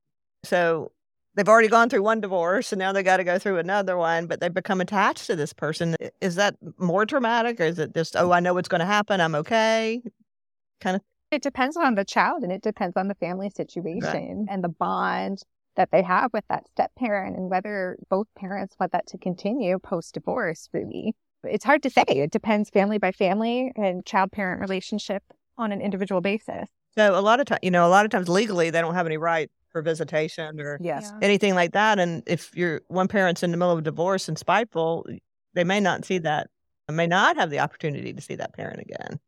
So 0.43 0.91
they've 1.34 1.50
already 1.50 1.67
gone 1.67 1.89
through 1.89 2.03
one 2.03 2.22
divorce 2.22 2.72
and 2.72 2.79
now 2.79 2.91
they 2.91 3.01
got 3.01 3.17
to 3.17 3.24
go 3.24 3.39
through 3.39 3.57
another 3.57 3.98
one, 3.98 4.27
but 4.27 4.39
they've 4.39 4.53
become 4.53 4.81
attached 4.81 5.25
to 5.27 5.36
this 5.36 5.51
person. 5.51 5.95
Is 6.22 6.36
that 6.36 6.55
more 6.77 7.07
traumatic 7.07 7.60
or 7.60 7.63
is 7.63 7.79
it 7.79 7.93
just, 7.95 8.15
oh, 8.15 8.31
I 8.31 8.39
know 8.39 8.53
what's 8.53 8.69
going 8.69 8.79
to 8.79 8.86
happen, 8.86 9.19
I'm 9.19 9.34
okay? 9.36 10.01
Kind 10.79 10.98
of 10.98 11.01
it 11.31 11.41
depends 11.41 11.75
on 11.75 11.95
the 11.95 12.05
child 12.05 12.43
and 12.43 12.51
it 12.51 12.62
depends 12.62 12.95
on 12.95 13.07
the 13.07 13.15
family 13.15 13.50
situation 13.50 14.45
right. 14.45 14.48
and 14.50 14.63
the 14.63 14.69
bond 14.69 15.41
that 15.75 15.89
they 15.91 16.01
have 16.01 16.31
with 16.34 16.45
that 16.50 16.67
step 16.69 16.91
parent 16.95 17.36
and 17.36 17.50
whether 17.50 17.98
both 18.10 18.27
parents 18.38 18.75
want 18.79 18.91
that 18.93 19.07
to 19.07 19.17
continue 19.17 19.77
post 19.79 20.13
divorce, 20.13 20.69
really 20.72 21.15
it's 21.49 21.65
hard 21.65 21.83
to 21.83 21.89
say. 21.89 22.03
It 22.07 22.31
depends 22.31 22.69
family 22.69 22.97
by 22.97 23.11
family 23.11 23.71
and 23.75 24.05
child 24.05 24.31
parent 24.31 24.61
relationship 24.61 25.23
on 25.57 25.71
an 25.71 25.81
individual 25.81 26.21
basis. 26.21 26.69
So 26.97 27.17
a 27.17 27.21
lot 27.21 27.39
of 27.39 27.45
times, 27.45 27.59
you 27.61 27.71
know, 27.71 27.85
a 27.85 27.89
lot 27.89 28.05
of 28.05 28.11
times 28.11 28.29
legally 28.29 28.69
they 28.69 28.81
don't 28.81 28.95
have 28.95 29.05
any 29.05 29.17
right 29.17 29.49
for 29.69 29.81
visitation 29.81 30.59
or 30.61 30.77
yes. 30.81 31.11
anything 31.21 31.53
like 31.55 31.73
that. 31.73 31.99
And 31.99 32.23
if 32.25 32.55
you're 32.55 32.81
one 32.87 33.07
parent's 33.07 33.43
in 33.43 33.51
the 33.51 33.57
middle 33.57 33.73
of 33.73 33.79
a 33.79 33.81
divorce 33.81 34.29
and 34.29 34.37
spiteful, 34.37 35.05
they 35.53 35.63
may 35.63 35.79
not 35.79 36.05
see 36.05 36.19
that, 36.19 36.49
may 36.89 37.07
not 37.07 37.35
have 37.35 37.49
the 37.49 37.59
opportunity 37.59 38.13
to 38.13 38.21
see 38.21 38.35
that 38.35 38.53
parent 38.53 38.79
again. 38.79 39.19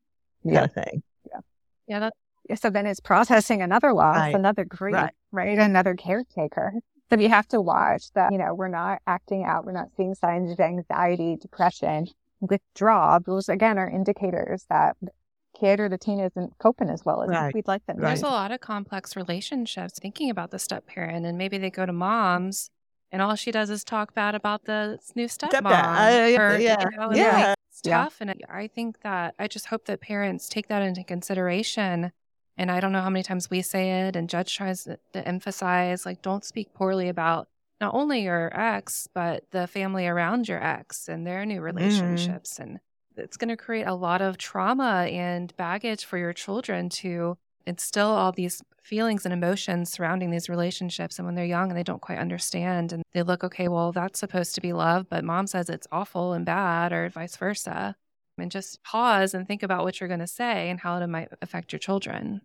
Yeah. 0.44 0.54
Kind 0.54 0.66
of 0.66 0.74
thing. 0.74 1.04
Yeah. 1.30 1.40
Yeah. 1.88 2.00
That, 2.00 2.60
so 2.60 2.70
then 2.70 2.86
it's 2.86 3.02
processing 3.02 3.62
another 3.62 3.94
loss, 3.94 4.16
right. 4.16 4.34
another 4.34 4.64
grief, 4.64 4.96
right. 4.96 5.14
right? 5.34 5.58
Another 5.60 5.96
caretaker. 5.96 6.74
So 7.10 7.20
you 7.20 7.30
have 7.30 7.48
to 7.50 7.62
watch 7.62 8.12
that, 8.14 8.32
you 8.32 8.38
know, 8.38 8.54
we're 8.54 8.68
not 8.68 9.02
acting 9.08 9.44
out. 9.46 9.66
We're 9.66 9.72
not 9.72 9.90
seeing 9.96 10.14
signs 10.14 10.52
of 10.52 10.60
anxiety, 10.60 11.38
depression, 11.38 12.08
withdrawal. 12.42 13.20
Those 13.26 13.50
again 13.50 13.78
are 13.78 13.90
indicators 13.90 14.66
that 14.70 14.98
the 15.02 15.12
kid 15.58 15.80
or 15.80 15.90
the 15.90 15.98
teen 15.98 16.20
isn't 16.20 16.58
coping 16.60 16.90
as 16.90 17.06
well 17.06 17.24
as 17.24 17.30
right. 17.30 17.54
we'd 17.54 17.68
like 17.68 17.86
them. 17.86 17.98
Right. 17.98 18.10
There's 18.10 18.24
a 18.24 18.28
lot 18.28 18.52
of 18.52 18.60
complex 18.60 19.16
relationships 19.16 19.98
thinking 20.00 20.30
about 20.30 20.52
the 20.52 20.60
step 20.60 20.86
parent 20.86 21.26
and 21.26 21.38
maybe 21.38 21.58
they 21.58 21.70
go 21.70 21.86
to 21.86 21.94
mom's 21.94 22.70
and 23.12 23.22
all 23.22 23.36
she 23.36 23.52
does 23.52 23.70
is 23.70 23.84
talk 23.84 24.14
bad 24.14 24.36
about 24.36 24.66
the 24.66 25.00
new 25.16 25.28
stepmom. 25.28 25.62
Stepdad. 25.62 26.38
Uh, 26.38 26.42
or, 26.42 26.58
yeah. 26.58 26.86
You 26.92 26.98
know, 26.98 27.14
yeah. 27.14 27.54
It's 27.70 27.82
tough. 27.82 28.18
Yeah. 28.20 28.32
And 28.32 28.44
I 28.50 28.68
think 28.68 29.02
that 29.02 29.36
I 29.40 29.48
just 29.48 29.68
hope 29.68 29.86
that 29.86 30.02
parents 30.02 30.50
take 30.50 30.68
that 30.68 30.82
into 30.82 31.04
consideration 31.04 32.12
and 32.58 32.72
I 32.72 32.80
don't 32.80 32.92
know 32.92 33.02
how 33.02 33.10
many 33.10 33.24
times 33.24 33.50
we 33.50 33.62
say 33.62 34.08
it, 34.08 34.16
and 34.16 34.30
Judge 34.30 34.56
tries 34.56 34.84
to, 34.86 35.00
to 35.14 35.28
emphasize 35.28 36.06
like, 36.06 36.22
don't 36.22 36.44
speak 36.44 36.74
poorly 36.74 37.08
about 37.10 37.48
not 37.80 37.94
only 37.94 38.24
your 38.24 38.52
ex, 38.60 39.08
but 39.14 39.44
the 39.52 39.68
family 39.68 40.08
around 40.08 40.48
your 40.48 40.64
ex 40.64 41.08
and 41.08 41.26
their 41.26 41.46
new 41.46 41.56
mm-hmm. 41.56 41.64
relationships. 41.64 42.58
Mm. 42.58 42.64
And 42.64 42.80
it's 43.16 43.38
going 43.38 43.50
to 43.50 43.58
create 43.58 43.86
a 43.88 43.94
lot 43.94 44.22
of 44.22 44.38
trauma 44.38 45.08
and 45.10 45.56
baggage 45.58 46.06
for 46.06 46.18
your 46.18 46.34
children 46.34 46.90
to 46.90 47.38
instill 47.66 48.08
all 48.08 48.32
these 48.32 48.64
feelings 48.82 49.26
and 49.26 49.34
emotions 49.34 49.92
surrounding 49.92 50.32
these 50.32 50.50
relationships. 50.50 51.20
And 51.20 51.26
when 51.26 51.36
they're 51.36 51.46
young 51.46 51.70
and 51.70 51.78
they 51.78 51.84
don't 51.84 52.02
quite 52.02 52.20
understand, 52.20 52.94
and 52.94 53.04
they 53.14 53.22
look, 53.22 53.44
okay, 53.44 53.68
well, 53.68 53.92
that's 53.92 54.20
supposed 54.20 54.56
to 54.56 54.62
be 54.62 54.74
love, 54.74 55.08
but 55.10 55.24
mom 55.24 55.46
says 55.46 55.70
it's 55.70 55.88
awful 55.92 56.34
and 56.34 56.46
bad, 56.46 56.94
or 56.94 57.10
vice 57.10 57.36
versa 57.36 57.96
and 58.38 58.52
just 58.52 58.84
pause 58.84 59.34
and 59.34 59.48
think 59.48 59.64
about 59.64 59.84
what 59.84 60.00
you're 60.00 60.08
going 60.08 60.20
to 60.20 60.28
say 60.28 60.70
and 60.70 60.80
how 60.80 60.98
it 60.98 61.08
might 61.08 61.30
affect 61.42 61.72
your 61.72 61.80
children. 61.80 62.42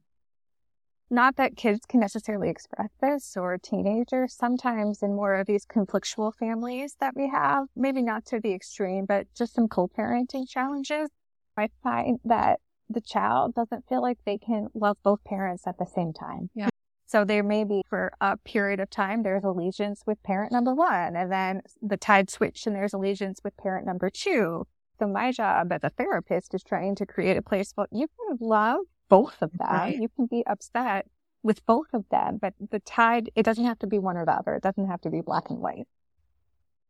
Not 1.11 1.37
that 1.37 1.57
kids 1.57 1.81
can 1.87 2.01
necessarily 2.01 2.49
express 2.49 2.89
this 3.03 3.37
or 3.37 3.59
teenagers. 3.59 4.33
Sometimes 4.33 5.03
in 5.03 5.15
more 5.15 5.35
of 5.35 5.47
these 5.47 5.67
conflictual 5.67 6.33
families 6.35 6.97
that 7.01 7.15
we 7.15 7.29
have, 7.29 7.67
maybe 7.77 8.01
not 8.01 8.25
to 8.27 8.41
the 8.41 8.55
extreme, 8.55 9.05
but 9.05 9.27
just 9.37 9.55
some 9.55 9.69
co 9.69 9.89
parenting 9.89 10.49
challenges, 10.49 11.11
I 11.57 11.69
find 11.83 12.19
that 12.25 12.61
the 12.89 13.03
child 13.03 13.55
doesn't 13.55 13.87
feel 13.89 14.01
like 14.01 14.19
they 14.25 14.39
can 14.39 14.69
love 14.75 14.97
both 15.03 15.23
parents 15.25 15.67
at 15.67 15.79
the 15.79 15.85
same 15.85 16.15
time. 16.15 16.49
Yeah. 16.55 16.71
So 17.05 17.27
there 17.27 17.43
may 17.43 17.65
be 17.65 17.83
for 17.91 18.13
a 18.23 18.39
period 18.39 18.81
of 18.81 18.89
time, 18.89 19.23
there's 19.23 19.45
allegiance 19.45 20.03
with 20.07 20.23
parent 20.23 20.51
number 20.51 20.75
one, 20.75 21.15
and 21.15 21.31
then 21.31 21.61
the 21.83 21.99
tide 21.99 22.31
switch 22.31 22.67
and 22.67 22.75
there's 22.75 22.95
allegiance 22.95 23.41
with 23.45 23.55
parent 23.59 23.85
number 23.85 24.09
two. 24.09 24.67
So 25.03 25.09
my 25.09 25.33
job 25.33 25.73
as 25.73 25.83
a 25.83 25.91
therapist 25.91 26.55
is 26.55 26.63
trying 26.63 26.95
to 26.95 27.07
create 27.07 27.37
a 27.37 27.43
place 27.43 27.73
where 27.75 27.89
you 27.91 28.07
can 28.07 28.39
love 28.41 28.83
both 29.09 29.35
of 29.43 29.51
them. 29.59 29.69
Right. 29.69 29.99
You 29.99 30.09
can 30.15 30.27
be 30.27 30.45
upset 30.47 31.07
with 31.43 31.67
both 31.67 31.89
of 31.93 32.05
them, 32.13 32.39
but 32.41 32.55
the 32.71 32.79
tide, 32.79 33.29
it 33.35 33.43
doesn't 33.43 33.65
have 33.65 33.81
to 33.81 33.89
be 33.89 33.99
one 33.99 34.17
or 34.17 34.25
the 34.25 34.31
other. 34.31 34.55
It 34.55 34.63
doesn't 34.63 34.87
have 34.87 35.01
to 35.01 35.11
be 35.11 35.21
black 35.21 35.51
and 35.51 35.59
white. 35.59 35.89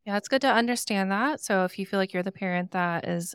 Yeah, 0.05 0.19
it's 0.19 0.29
good 0.29 0.43
to 0.43 0.53
understand 0.53 1.11
that. 1.11 1.41
So 1.41 1.65
if 1.65 1.79
you 1.79 1.87
feel 1.87 1.99
like 1.99 2.13
you're 2.13 2.23
the 2.23 2.33
parent 2.33 2.73
that 2.73 3.09
is 3.09 3.35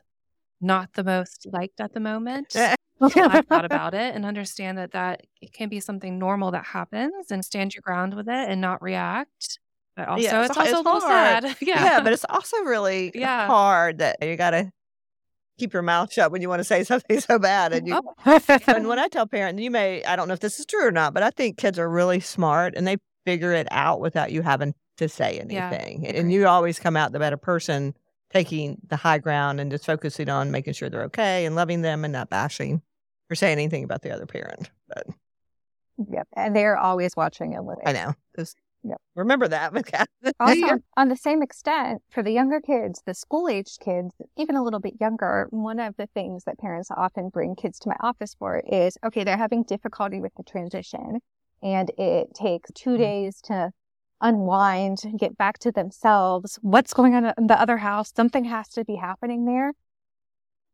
not 0.62 0.94
the 0.94 1.04
most 1.04 1.48
liked 1.52 1.82
at 1.82 1.96
the 1.96 2.00
moment, 2.00 2.56
I've 3.02 3.48
thought 3.48 3.66
about 3.66 3.96
it 3.96 4.14
and 4.14 4.28
understand 4.28 4.78
that 4.78 4.92
that 4.92 5.26
it 5.42 5.54
can 5.54 5.70
be 5.70 5.80
something 5.80 6.20
normal 6.20 6.52
that 6.52 6.66
happens 6.66 7.32
and 7.32 7.44
stand 7.44 7.74
your 7.74 7.82
ground 7.82 8.14
with 8.14 8.28
it 8.28 8.48
and 8.48 8.62
not 8.62 8.84
react. 8.84 9.58
But 9.98 10.08
also, 10.08 10.24
yeah, 10.24 10.42
it's, 10.42 10.50
it's, 10.52 10.58
also 10.58 10.70
it's 10.70 10.80
a 10.80 10.84
little 10.84 11.02
hard. 11.02 11.44
sad. 11.44 11.58
yeah. 11.62 11.84
yeah, 11.84 12.02
but 12.02 12.14
it's 12.14 12.26
also 12.30 12.58
really 12.60 13.12
yeah. 13.16 13.48
hard 13.48 13.98
that 13.98 14.18
you 14.22 14.36
got 14.36 14.52
to 14.52 14.72
keep 15.58 15.74
your 15.74 15.82
mouth 15.82 16.14
shut 16.14 16.32
when 16.32 16.42
you 16.42 16.48
want 16.48 16.60
to 16.60 16.64
say 16.64 16.84
something 16.86 17.20
so 17.20 17.40
bad. 17.40 17.74
And 17.74 17.88
you, 17.88 18.00
oh. 18.26 18.40
and 18.68 18.88
when 18.88 19.00
I 19.00 19.08
tell 19.08 19.26
parents, 19.26 19.62
you 19.62 19.72
may, 19.72 20.04
I 20.04 20.16
don't 20.16 20.28
know 20.28 20.36
if 20.36 20.40
this 20.40 20.60
is 20.60 20.68
true 20.68 20.88
or 20.88 20.92
not, 20.92 21.16
but 21.16 21.24
I 21.24 21.32
think 21.32 21.58
kids 21.58 21.80
are 21.80 21.90
really 21.90 22.20
smart 22.20 22.76
and 22.78 22.88
they 22.88 22.98
figure 23.26 23.54
it 23.54 23.68
out 23.72 24.00
without 24.00 24.32
you 24.32 24.44
having 24.44 24.76
to 24.98 25.10
say 25.10 25.40
anything. 25.40 26.06
Yeah, 26.06 26.12
and 26.12 26.32
you 26.32 26.48
always 26.48 26.80
come 26.80 26.96
out 26.96 27.12
the 27.12 27.20
better 27.20 27.38
person 27.38 27.96
taking 28.32 28.78
the 28.88 28.98
high 28.98 29.18
ground 29.18 29.60
and 29.60 29.72
just 29.72 29.86
focusing 29.86 30.30
on 30.30 30.52
making 30.52 30.74
sure 30.74 30.90
they're 30.90 31.04
okay 31.06 31.46
and 31.46 31.56
loving 31.56 31.82
them 31.82 32.04
and 32.04 32.14
not 32.14 32.30
bashing 32.30 32.82
or 33.32 33.36
saying 33.36 33.54
anything 33.54 33.84
about 33.84 34.04
the 34.04 34.12
other 34.12 34.26
parent. 34.26 34.70
But 34.88 35.08
Yep. 36.12 36.28
And 36.36 36.56
they're 36.56 36.78
always 36.78 37.16
watching 37.16 37.56
and 37.56 37.66
listening. 37.66 37.88
I 37.88 37.92
know. 37.94 38.14
Just 38.38 38.58
Yep. 38.84 39.02
Remember 39.16 39.48
that. 39.48 39.74
also, 40.40 40.80
on 40.96 41.10
the 41.10 41.16
same 41.16 41.42
extent, 41.42 42.02
for 42.10 42.24
the 42.24 42.32
younger 42.32 42.62
kids, 42.62 43.02
the 43.06 43.14
school 43.14 43.50
aged 43.50 43.80
kids, 43.80 44.14
even 44.38 44.56
a 44.56 44.64
little 44.64 44.80
bit 44.80 44.94
younger, 45.00 45.48
one 45.50 45.80
of 45.80 45.96
the 45.98 46.08
things 46.14 46.44
that 46.46 46.58
parents 46.60 46.90
often 46.96 47.30
bring 47.30 47.56
kids 47.56 47.80
to 47.80 47.90
my 47.90 47.96
office 48.02 48.36
for 48.38 48.62
is 48.68 48.98
okay, 49.06 49.24
they're 49.24 49.38
having 49.38 49.64
difficulty 49.64 50.22
with 50.22 50.34
the 50.36 50.44
transition, 50.44 51.20
and 51.62 51.92
it 51.98 52.34
takes 52.34 52.72
2 52.76 52.92
mm-hmm. 52.92 53.02
days 53.02 53.42
to 53.42 53.72
unwind, 54.22 55.00
get 55.18 55.38
back 55.38 55.60
to 55.60 55.72
themselves. 55.72 56.58
What's 56.62 56.94
going 56.94 57.16
on 57.16 57.34
in 57.38 57.48
the 57.48 57.60
other 57.60 57.78
house? 57.78 58.12
Something 58.16 58.46
has 58.46 58.70
to 58.70 58.86
be 58.86 58.96
happening 58.96 59.46
there. 59.46 59.74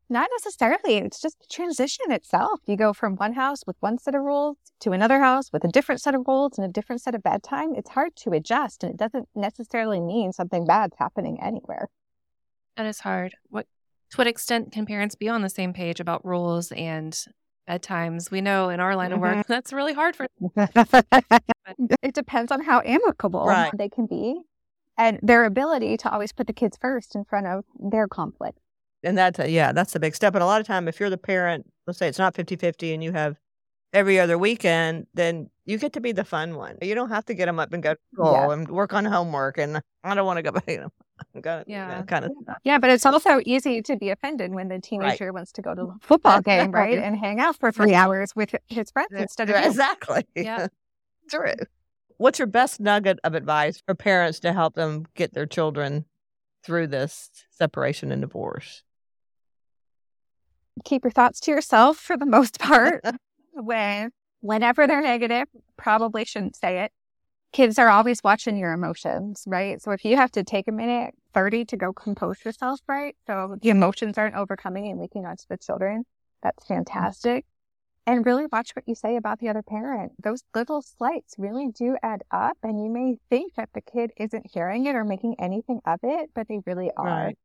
Not 0.10 0.30
necessarily. 0.38 0.98
It's 0.98 1.22
just 1.22 1.39
the 1.39 1.48
transition 1.50 2.12
itself. 2.12 2.60
You 2.66 2.76
go 2.76 2.94
from 2.94 3.16
one 3.16 3.34
house 3.34 3.62
with 3.66 3.78
one 3.80 3.98
set 3.98 4.16
of 4.16 4.22
rules 4.22 4.58
to 4.82 4.92
another 4.92 5.20
house 5.20 5.52
with 5.52 5.63
a 5.63 5.70
different 5.70 6.02
set 6.02 6.13
of 6.13 6.24
rules 6.28 6.58
and 6.58 6.66
a 6.68 6.72
different 6.72 7.02
set 7.02 7.16
of 7.16 7.24
bedtime. 7.24 7.74
It's 7.76 7.92
hard 7.92 8.16
to 8.18 8.32
adjust, 8.32 8.84
and 8.84 8.94
it 8.94 8.98
doesn't 8.98 9.30
necessarily 9.34 10.00
mean 10.00 10.34
something 10.34 10.66
bad's 10.66 10.98
happening 10.98 11.39
anywhere. 11.42 11.89
That 12.78 12.86
is 12.86 13.00
hard. 13.00 13.36
What 13.50 13.68
to 14.12 14.18
what 14.18 14.28
extent 14.28 14.72
can 14.72 14.86
parents 14.86 15.16
be 15.16 15.30
on 15.30 15.42
the 15.42 15.50
same 15.50 15.74
page 15.74 16.00
about 16.00 16.26
rules 16.26 16.72
and 16.74 17.18
bedtimes? 17.68 18.30
We 18.30 18.42
know 18.42 18.70
in 18.70 18.80
our 18.80 18.96
line 18.96 19.12
mm-hmm. 19.12 19.16
of 19.16 19.22
work 19.22 19.38
mm-hmm. 19.38 19.42
that's 19.54 19.72
really 19.72 19.94
hard 19.94 20.16
for. 20.16 20.28
Them. 20.56 20.68
It 22.04 22.13
depends 22.13 22.52
on 22.52 22.62
how 22.62 22.82
amicable 22.84 23.46
right. 23.46 23.72
they 23.76 23.88
can 23.88 24.06
be, 24.06 24.42
and 24.98 25.18
their 25.24 25.46
ability 25.46 25.96
to 25.98 26.12
always 26.12 26.34
put 26.34 26.46
the 26.46 26.54
kids 26.54 26.78
first 26.80 27.16
in 27.16 27.24
front 27.24 27.48
of 27.48 27.63
their 27.80 28.06
conflict 28.08 28.60
and 29.04 29.18
that's 29.18 29.39
a, 29.39 29.50
yeah, 29.50 29.72
that's 29.72 29.96
a 29.96 30.00
big 30.00 30.16
step. 30.16 30.34
And 30.36 30.44
a 30.44 30.46
lot 30.46 30.62
of 30.62 30.68
time, 30.68 30.88
if 30.88 31.00
you're 31.00 31.10
the 31.10 31.18
parent, 31.18 31.66
let's 31.88 32.00
say 32.00 32.08
it's 32.08 32.20
not 32.20 32.36
50 32.36 32.56
50 32.56 32.94
and 32.94 33.04
you 33.04 33.12
have 33.12 33.38
every 33.94 34.20
other 34.20 34.38
weekend, 34.38 35.08
then 35.13 35.50
You 35.66 35.78
get 35.78 35.94
to 35.94 36.02
be 36.02 36.12
the 36.12 36.26
fun 36.26 36.56
one. 36.58 36.78
You 36.82 36.94
don't 36.96 37.10
have 37.10 37.24
to 37.26 37.34
get 37.34 37.46
them 37.46 37.58
up 37.60 37.72
and 37.74 37.82
go 37.82 37.94
to 37.94 38.00
school 38.13 38.34
Yeah. 38.34 38.52
and 38.52 38.68
work 38.68 38.92
on 38.94 39.06
homework. 39.06 39.58
And 39.58 39.82
I 40.04 40.13
don't 40.16 40.26
want 40.26 40.38
to 40.38 40.44
go 40.44 40.52
back. 40.60 40.68
You 41.36 41.42
know, 41.44 41.63
Yeah. 41.68 42.04
kind 42.04 42.26
of 42.26 42.32
stuff. 42.44 42.58
Yeah, 42.63 42.80
but 42.80 42.89
it's 42.89 43.06
also 43.06 43.39
easy 43.46 43.82
to 43.84 43.96
be 43.96 44.10
offended 44.10 44.54
when 44.54 44.68
the 44.68 44.80
teenager 44.80 45.32
wants 45.32 45.52
to 45.54 45.62
go 45.62 45.74
to 45.76 45.82
a 45.84 45.96
football 46.02 46.42
game, 46.42 46.72
right? 46.72 46.98
And 46.98 47.16
hang 47.18 47.39
out 47.39 47.56
for 47.58 47.72
three 47.72 47.94
hours 47.94 48.36
with 48.36 48.56
his 48.68 48.92
friends 48.92 49.10
instead 49.16 49.50
of 49.50 49.56
Yeah, 49.56 49.62
you. 49.62 49.68
exactly. 49.70 50.26
Yeah. 50.36 50.68
True. 51.30 51.54
What's 52.18 52.39
your 52.39 52.48
best 52.48 52.80
nugget 52.80 53.20
of 53.24 53.36
advice 53.36 53.82
for 53.86 53.96
parents 53.96 54.39
to 54.42 54.54
help 54.54 54.74
them 54.76 55.06
get 55.16 55.34
their 55.34 55.46
children 55.46 56.06
through 56.66 56.88
this 56.88 57.30
separation 57.52 58.12
and 58.12 58.22
divorce? 58.22 58.84
Keep 60.84 61.04
your 61.04 61.12
thoughts 61.12 61.40
to 61.42 61.52
yourself 61.52 61.98
for 61.98 62.18
the 62.18 62.26
most 62.26 62.60
part. 62.60 63.04
when 63.54 64.12
whenever 64.42 64.88
they're 64.88 65.02
negative, 65.02 65.48
probably 65.78 66.26
shouldn't 66.26 66.56
say 66.56 66.82
it. 66.82 66.92
Kids 67.52 67.78
are 67.78 67.90
always 67.90 68.24
watching 68.24 68.58
your 68.58 68.74
emotions, 68.74 69.44
right? 69.46 69.82
So 69.82 69.92
if 69.92 70.04
you 70.04 70.16
have 70.16 70.32
to 70.32 70.44
take 70.44 70.68
a 70.68 70.72
minute, 70.72 71.14
30 71.34 71.66
to 71.66 71.78
go 71.78 71.94
compose 71.94 72.44
yourself, 72.44 72.80
right? 72.88 73.16
So 73.28 73.58
the 73.62 73.70
emotions 73.70 74.18
aren't 74.18 74.36
overcoming 74.36 74.88
and 74.88 75.00
leaking 75.00 75.26
onto 75.26 75.44
the 75.50 75.58
children. 75.58 76.04
That's 76.42 76.66
fantastic. 76.66 77.46
And 78.06 78.26
really 78.26 78.48
watch 78.52 78.72
what 78.76 78.88
you 78.88 78.96
say 78.96 79.16
about 79.16 79.40
the 79.40 79.50
other 79.50 79.62
parent. 79.62 80.12
Those 80.22 80.44
little 80.54 80.82
slights 80.82 81.36
really 81.38 81.70
do 81.70 81.96
add 82.04 82.24
up. 82.32 82.58
And 82.64 82.84
you 82.84 82.90
may 82.90 83.18
think 83.30 83.54
that 83.56 83.70
the 83.74 83.82
kid 83.82 84.12
isn't 84.18 84.52
hearing 84.52 84.88
it 84.88 84.96
or 84.96 85.06
making 85.06 85.36
anything 85.40 85.80
of 85.86 86.00
it, 86.04 86.32
but 86.34 86.48
they 86.50 86.60
really 86.66 86.92
are. 86.98 87.06
Right. 87.28 87.38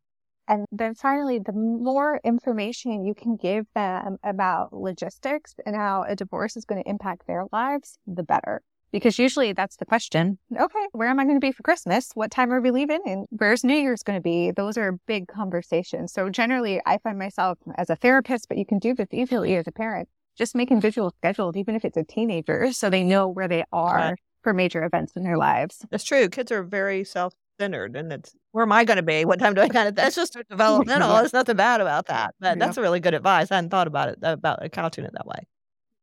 And 0.48 0.64
then 0.72 0.94
finally, 0.94 1.38
the 1.38 1.52
more 1.52 2.20
information 2.24 3.04
you 3.04 3.14
can 3.14 3.36
give 3.36 3.66
them 3.74 4.16
about 4.24 4.72
logistics 4.72 5.54
and 5.66 5.76
how 5.76 6.04
a 6.08 6.16
divorce 6.16 6.56
is 6.56 6.64
going 6.64 6.82
to 6.82 6.88
impact 6.88 7.26
their 7.26 7.44
lives, 7.52 7.98
the 8.06 8.22
better. 8.22 8.62
Because 8.90 9.18
usually 9.18 9.52
that's 9.52 9.76
the 9.76 9.84
question. 9.84 10.38
Okay, 10.58 10.86
where 10.92 11.08
am 11.08 11.20
I 11.20 11.24
going 11.24 11.36
to 11.36 11.46
be 11.46 11.52
for 11.52 11.62
Christmas? 11.62 12.10
What 12.14 12.30
time 12.30 12.50
are 12.50 12.60
we 12.62 12.70
leaving? 12.70 13.00
And 13.04 13.26
where's 13.28 13.62
New 13.62 13.76
Year's 13.76 14.02
going 14.02 14.16
to 14.16 14.22
be? 14.22 14.50
Those 14.50 14.78
are 14.78 14.92
big 15.06 15.28
conversations. 15.28 16.12
So 16.14 16.30
generally, 16.30 16.80
I 16.86 16.96
find 16.96 17.18
myself 17.18 17.58
as 17.76 17.90
a 17.90 17.96
therapist, 17.96 18.48
but 18.48 18.56
you 18.56 18.64
can 18.64 18.78
do 18.78 18.94
this 18.94 19.08
easily 19.12 19.56
as 19.56 19.66
a 19.66 19.72
parent, 19.72 20.08
just 20.38 20.54
making 20.54 20.80
visual 20.80 21.12
schedules, 21.18 21.54
even 21.56 21.74
if 21.74 21.84
it's 21.84 21.98
a 21.98 22.04
teenager, 22.04 22.72
so 22.72 22.88
they 22.88 23.04
know 23.04 23.28
where 23.28 23.48
they 23.48 23.64
are 23.72 24.16
for 24.42 24.54
major 24.54 24.82
events 24.82 25.14
in 25.16 25.22
their 25.22 25.36
lives. 25.36 25.84
That's 25.90 26.04
true. 26.04 26.30
Kids 26.30 26.50
are 26.50 26.62
very 26.62 27.04
self 27.04 27.34
centered 27.60 27.96
and 27.96 28.12
it's 28.12 28.34
where 28.58 28.64
am 28.64 28.72
I 28.72 28.82
going 28.84 28.96
to 28.96 29.04
be? 29.04 29.24
What 29.24 29.38
time 29.38 29.54
do 29.54 29.60
I 29.60 29.68
kind 29.78 29.86
of, 29.88 29.94
that's 29.94 30.16
just 30.16 30.36
developmental. 30.50 31.14
There's 31.14 31.32
nothing 31.32 31.54
bad 31.54 31.80
about 31.80 32.06
that. 32.06 32.34
But 32.40 32.58
Yeah. 32.58 32.66
that's 32.66 32.76
really 32.76 32.98
good 32.98 33.14
advice. 33.14 33.52
I 33.52 33.54
hadn't 33.54 33.70
thought 33.70 33.86
about 33.86 34.08
it, 34.08 34.18
about 34.20 34.58
couching 34.72 35.04
it 35.04 35.12
that 35.12 35.26
way. 35.28 35.46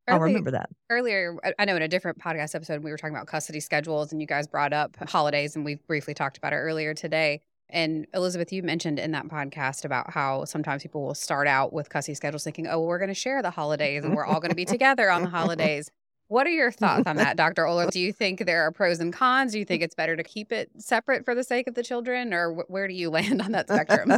I'll 0.08 0.20
remember 0.22 0.52
that. 0.52 0.70
earlier, 0.89 1.36
I- 1.44 1.54
I 1.60 1.65
know 1.65 1.76
in 1.76 1.82
a 1.82 1.88
different 1.89 2.18
podcast 2.20 2.56
episode, 2.56 2.82
we 2.82 2.91
were 2.91 2.98
talking 2.98 3.13
about 3.13 3.28
custody 3.28 3.60
schedules 3.60 4.13
and 4.13 4.22
you 4.22 4.28
guys 4.28 4.48
brought 4.48 4.72
up 4.72 4.96
holidays 5.10 5.58
and 5.58 5.65
we 5.65 5.76
briefly 5.76 6.13
talked 6.13 6.38
about 6.38 6.54
it 6.54 6.58
earlier 6.58 6.94
today. 6.94 7.41
And 7.70 8.08
Elizabeth, 8.13 8.54
you 8.54 8.63
mentioned 8.63 9.00
in 9.00 9.12
that 9.12 9.28
podcast 9.28 9.84
about 9.84 10.12
how 10.12 10.46
sometimes 10.46 10.84
people 10.84 11.04
will 11.04 11.15
start 11.15 11.48
out 11.48 11.74
with 11.74 11.89
custody 11.89 12.13
schedules 12.15 12.44
thinking, 12.46 12.68
oh, 12.68 12.80
we're 12.82 13.00
going 13.00 13.10
to 13.10 13.13
share 13.15 13.41
the 13.41 13.50
holidays 13.50 14.06
and 14.06 14.15
we're 14.15 14.26
all 14.26 14.39
going 14.39 14.52
to 14.52 14.56
be 14.56 14.65
together 14.76 15.10
on 15.12 15.24
the 15.24 15.30
holidays. 15.30 15.89
What 16.28 16.48
are 16.48 16.52
your 16.52 16.72
thoughts 16.72 17.04
on 17.06 17.18
that, 17.18 17.38
Dr. 17.38 17.64
Oler? 17.66 17.90
Do 17.92 18.00
you 18.00 18.12
think 18.12 18.46
there 18.46 18.64
are 18.64 18.72
pros 18.72 19.00
and 19.00 19.14
cons? 19.14 19.52
Do 19.52 19.60
you 19.60 19.66
think 19.66 19.84
it's 19.84 19.96
better 19.96 20.16
to 20.16 20.24
keep 20.24 20.52
it 20.52 20.70
separate 20.78 21.24
for 21.26 21.36
the 21.36 21.44
sake 21.44 21.68
of 21.68 21.76
the 21.76 21.84
children 21.84 22.34
or 22.34 22.54
wh- 22.54 22.70
where 22.70 22.88
do 22.88 22.94
you 22.94 23.10
land 23.12 23.42
on 23.42 23.52
that 23.52 23.68
spectrum? 23.70 24.12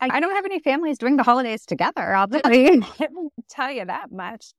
I, 0.00 0.20
don't 0.20 0.34
have 0.34 0.44
any 0.44 0.60
families 0.60 0.98
doing 0.98 1.16
the 1.16 1.22
holidays 1.22 1.64
together. 1.64 2.14
I'll 2.14 2.28
tell 2.28 2.54
you, 2.54 2.82
tell 3.48 3.70
you 3.72 3.84
that 3.86 4.12
much. 4.12 4.52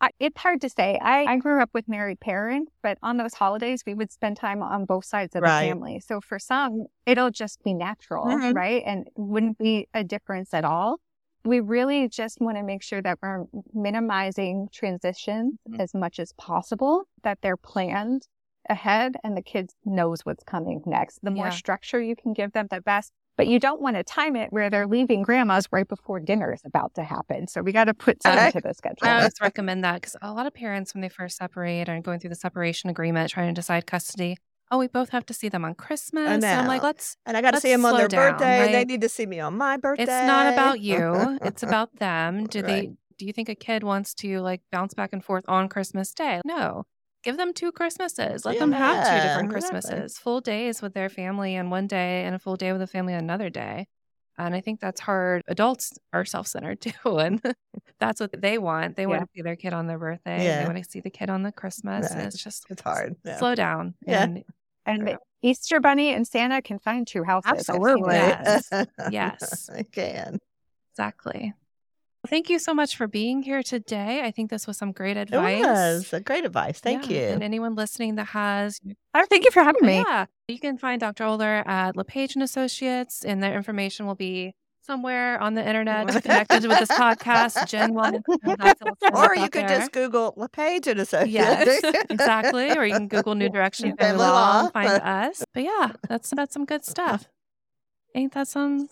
I, 0.00 0.10
it's 0.20 0.38
hard 0.40 0.60
to 0.62 0.68
say. 0.68 0.98
I, 1.00 1.24
I 1.24 1.36
grew 1.38 1.62
up 1.62 1.70
with 1.72 1.88
married 1.88 2.20
parents, 2.20 2.72
but 2.82 2.98
on 3.02 3.16
those 3.16 3.34
holidays, 3.34 3.82
we 3.86 3.94
would 3.94 4.12
spend 4.12 4.36
time 4.36 4.62
on 4.62 4.84
both 4.84 5.04
sides 5.04 5.34
of 5.34 5.42
Right. 5.42 5.62
the 5.62 5.68
family. 5.70 6.00
So 6.00 6.20
for 6.20 6.38
some, 6.38 6.86
it'll 7.06 7.30
just 7.30 7.62
be 7.64 7.74
natural, 7.74 8.26
Mhm. 8.26 8.54
right? 8.54 8.82
And 8.84 9.08
wouldn't 9.16 9.58
be 9.58 9.88
a 9.94 10.04
difference 10.04 10.52
at 10.52 10.64
all. 10.64 10.98
We 11.44 11.60
really 11.60 12.08
just 12.08 12.40
want 12.40 12.56
to 12.56 12.62
make 12.62 12.82
sure 12.82 13.02
that 13.02 13.18
we're 13.22 13.44
minimizing 13.74 14.68
transitions 14.72 15.54
Mhm. 15.68 15.78
as 15.78 15.92
much 15.92 16.18
as 16.18 16.32
possible, 16.32 17.04
that 17.22 17.38
they're 17.42 17.58
planned 17.58 18.26
ahead 18.70 19.16
and 19.22 19.36
the 19.36 19.42
kids 19.42 19.74
knows 19.84 20.24
what's 20.24 20.42
coming 20.44 20.82
next. 20.86 21.18
The 21.22 21.30
more 21.30 21.50
Yeah. 21.50 21.50
structure 21.50 22.00
you 22.00 22.16
can 22.16 22.32
give 22.32 22.52
them, 22.52 22.68
the 22.70 22.80
best. 22.80 23.12
But 23.36 23.46
you 23.48 23.58
don't 23.58 23.82
want 23.82 23.96
to 23.96 24.04
time 24.04 24.36
it 24.36 24.52
where 24.52 24.70
they're 24.70 24.86
leaving 24.86 25.20
grandma's 25.22 25.68
right 25.70 25.86
before 25.86 26.18
dinner 26.20 26.52
is 26.54 26.62
about 26.64 26.94
to 26.94 27.02
happen. 27.02 27.46
So 27.48 27.60
we 27.62 27.72
got 27.72 27.84
to 27.86 27.94
put 27.94 28.22
some 28.22 28.38
Okay. 28.38 28.38
into 28.38 28.60
the 28.60 28.72
schedule. 28.72 29.10
I 29.10 29.16
always 29.16 29.34
recommend 29.40 29.84
that 29.84 29.96
because 29.96 30.16
a 30.22 30.32
lot 30.32 30.46
of 30.46 30.54
parents, 30.54 30.94
when 30.94 31.02
they 31.02 31.08
first 31.08 31.36
separate 31.36 31.88
and 31.88 32.02
going 32.02 32.20
through 32.20 32.30
the 32.30 32.36
separation 32.36 32.88
agreement, 32.90 33.30
trying 33.30 33.48
to 33.48 33.58
decide 33.60 33.86
custody, 33.86 34.38
oh, 34.70 34.78
we 34.78 34.88
both 34.88 35.10
have 35.10 35.26
to 35.26 35.34
see 35.34 35.48
them 35.48 35.64
on 35.64 35.74
Christmas. 35.74 36.26
And 36.26 36.44
I'm 36.44 36.66
like, 36.66 36.82
let's. 36.82 37.16
And 37.26 37.36
I 37.36 37.42
got 37.42 37.52
to 37.52 37.60
see 37.60 37.70
them 37.72 37.84
on 37.84 37.96
their 37.96 38.08
down, 38.08 38.32
birthday. 38.38 38.72
They 38.72 38.84
need 38.84 39.00
to 39.02 39.08
see 39.08 39.26
me 39.26 39.40
on 39.40 39.56
my 39.56 39.76
birthday. 39.76 40.04
It's 40.04 40.26
not 40.26 40.52
about 40.52 40.80
you. 40.80 41.38
It's 41.42 41.62
about 41.62 41.96
them. 41.96 42.46
Do 42.46 42.60
Right. 42.60 42.66
they? 42.66 42.90
Do 43.16 43.26
you 43.26 43.32
think 43.32 43.48
a 43.48 43.54
kid 43.54 43.84
wants 43.84 44.12
to 44.14 44.40
like 44.40 44.60
bounce 44.72 44.94
back 44.94 45.10
and 45.12 45.24
forth 45.24 45.44
on 45.46 45.68
Christmas 45.68 46.12
Day? 46.12 46.40
No. 46.44 46.84
Give 47.22 47.36
them 47.36 47.54
two 47.54 47.72
Christmases. 47.72 48.44
Let 48.44 48.58
them 48.58 48.72
have 48.72 49.08
two 49.08 49.14
Yeah, 49.14 49.22
different 49.22 49.54
exactly. 49.54 49.80
Christmases. 49.80 50.18
Full 50.18 50.40
days 50.40 50.82
with 50.82 50.92
their 50.94 51.08
family 51.08 51.56
on 51.56 51.70
one 51.70 51.86
day 51.86 52.24
and 52.24 52.34
a 52.34 52.38
full 52.38 52.56
day 52.56 52.72
with 52.72 52.80
the 52.80 52.86
family 52.86 53.14
on 53.14 53.20
another 53.20 53.48
day. 53.48 53.86
And 54.36 54.54
I 54.54 54.60
think 54.60 54.80
that's 54.80 55.00
hard. 55.00 55.42
Adults 55.46 55.92
are 56.12 56.24
self 56.24 56.46
centered 56.46 56.80
too. 56.80 56.90
And 57.18 57.40
that's 58.00 58.20
what 58.20 58.40
they 58.40 58.58
want. 58.58 58.96
They 58.96 59.06
want 59.06 59.22
to 59.22 59.28
see 59.34 59.42
their 59.42 59.56
kid 59.56 59.72
on 59.72 59.86
their 59.86 59.98
birthday. 59.98 60.44
Yeah. 60.44 60.60
They 60.62 60.72
want 60.72 60.82
to 60.84 60.90
see 60.90 61.00
the 61.00 61.10
kid 61.10 61.30
on 61.30 61.42
the 61.42 61.52
Christmas. 61.52 62.10
And 62.10 62.20
it's 62.22 62.42
just 62.42 62.66
It's 62.68 62.82
hard. 62.82 63.16
Yeah. 63.24 63.38
slow 63.38 63.54
down. 63.54 63.94
Yeah. 64.06 64.24
And 64.24 64.44
and 64.86 65.06
the 65.06 65.18
Easter 65.42 65.80
Bunny 65.80 66.12
and 66.12 66.26
Santa 66.26 66.60
can 66.62 66.78
find 66.78 67.06
two 67.06 67.22
houses. 67.24 67.52
Absolutely. 67.68 68.14
Yes. 68.14 68.70
Yes. 69.10 69.70
I 69.70 69.82
can. 69.84 70.38
exactly. 70.92 71.54
Thank 72.28 72.48
you 72.48 72.58
so 72.58 72.72
much 72.74 72.96
for 72.96 73.06
being 73.06 73.42
here 73.42 73.62
today. 73.62 74.22
I 74.22 74.30
think 74.30 74.50
this 74.50 74.66
was 74.66 74.76
some 74.78 74.92
great 74.92 75.16
advice. 75.16 75.62
It 75.62 75.66
was 75.66 76.12
a 76.12 76.20
great 76.20 76.44
advice. 76.44 76.80
Thank 76.80 77.08
Yeah, 77.10 77.16
you. 77.20 77.26
And 77.34 77.42
anyone 77.42 77.74
listening 77.74 78.14
that 78.16 78.28
has, 78.28 78.80
Oh, 79.14 79.24
thank 79.28 79.44
you 79.44 79.50
for 79.50 79.62
having 79.62 79.84
me. 79.86 79.98
yeah, 80.08 80.26
you 80.48 80.58
can 80.58 80.78
find 80.78 81.00
Dr. 81.00 81.24
Oler 81.24 81.66
at 81.66 81.96
LePage 81.96 82.34
and 82.34 82.42
Associates, 82.42 83.24
and 83.24 83.42
their 83.42 83.54
information 83.54 84.06
will 84.06 84.14
be 84.14 84.54
somewhere 84.80 85.40
on 85.40 85.54
the 85.54 85.66
internet 85.66 86.08
connected 86.22 86.66
with 86.66 86.78
this 86.78 86.90
podcast. 86.90 87.68
Jen 87.68 87.94
will, 87.94 88.20
that's 88.58 88.80
all 88.82 88.92
set 89.02 89.14
or 89.14 89.34
you 89.34 89.48
could 89.48 89.62
there. 89.68 89.78
just 89.78 89.92
Google 89.92 90.34
LePage 90.36 90.86
and 90.86 91.00
Associates. 91.00 91.32
Yes, 91.82 92.04
exactly. 92.10 92.70
Or 92.70 92.84
you 92.84 92.94
can 92.94 93.08
Google 93.08 93.34
New 93.34 93.48
Direction 93.48 93.94
Family 93.96 94.18
Family 94.18 94.24
Law 94.26 94.32
Law. 94.32 94.64
and 94.64 94.72
find 94.72 94.88
us. 95.02 95.44
But 95.54 95.62
yeah, 95.64 95.92
that's 96.08 96.30
that's 96.34 96.52
some 96.54 96.64
good 96.64 96.84
stuff. 96.84 97.26
Ain't 98.14 98.32
that 98.34 98.48
some? 98.48 98.88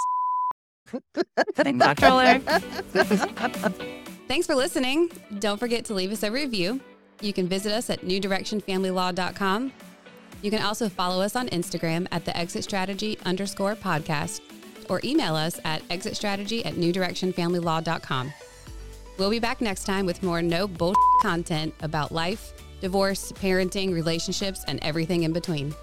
Thanks, 1.57 1.79
Dr. 2.01 2.41
Thanks 4.29 4.47
for 4.47 4.55
listening. 4.55 5.11
Don't 5.39 5.59
forget 5.59 5.85
to 5.87 5.95
leave 5.95 6.13
us 6.13 6.23
a 6.23 6.31
review. 6.31 6.81
You 7.21 7.33
can 7.33 7.49
visit 7.49 7.73
us 7.73 7.91
at 7.91 8.01
newdirectionfamilylaw.com. 8.01 9.73
You 10.43 10.51
can 10.51 10.63
also 10.63 10.89
follow 10.89 11.23
us 11.23 11.37
on 11.37 11.49
Instagram 11.51 12.07
at 12.11 12.25
the 12.25 12.37
exit 12.37 12.65
strategy 12.65 13.19
underscore 13.25 13.77
podcast 13.77 14.41
or 14.89 15.01
email 15.05 15.37
us 15.37 15.61
at 15.65 15.87
exitstrategy 15.89 16.67
at 16.67 16.75
newdirectionfamilylaw.com. 16.75 18.33
We'll 19.19 19.31
be 19.31 19.39
back 19.39 19.61
next 19.61 19.85
time 19.85 20.07
with 20.07 20.23
more 20.23 20.43
no 20.43 20.67
bullshit 20.67 20.97
content 21.21 21.75
about 21.81 22.11
life, 22.11 22.53
divorce, 22.81 23.31
parenting, 23.33 23.95
relationships, 23.95 24.65
and 24.67 24.81
everything 24.83 25.23
in 25.23 25.33
between. 25.33 25.75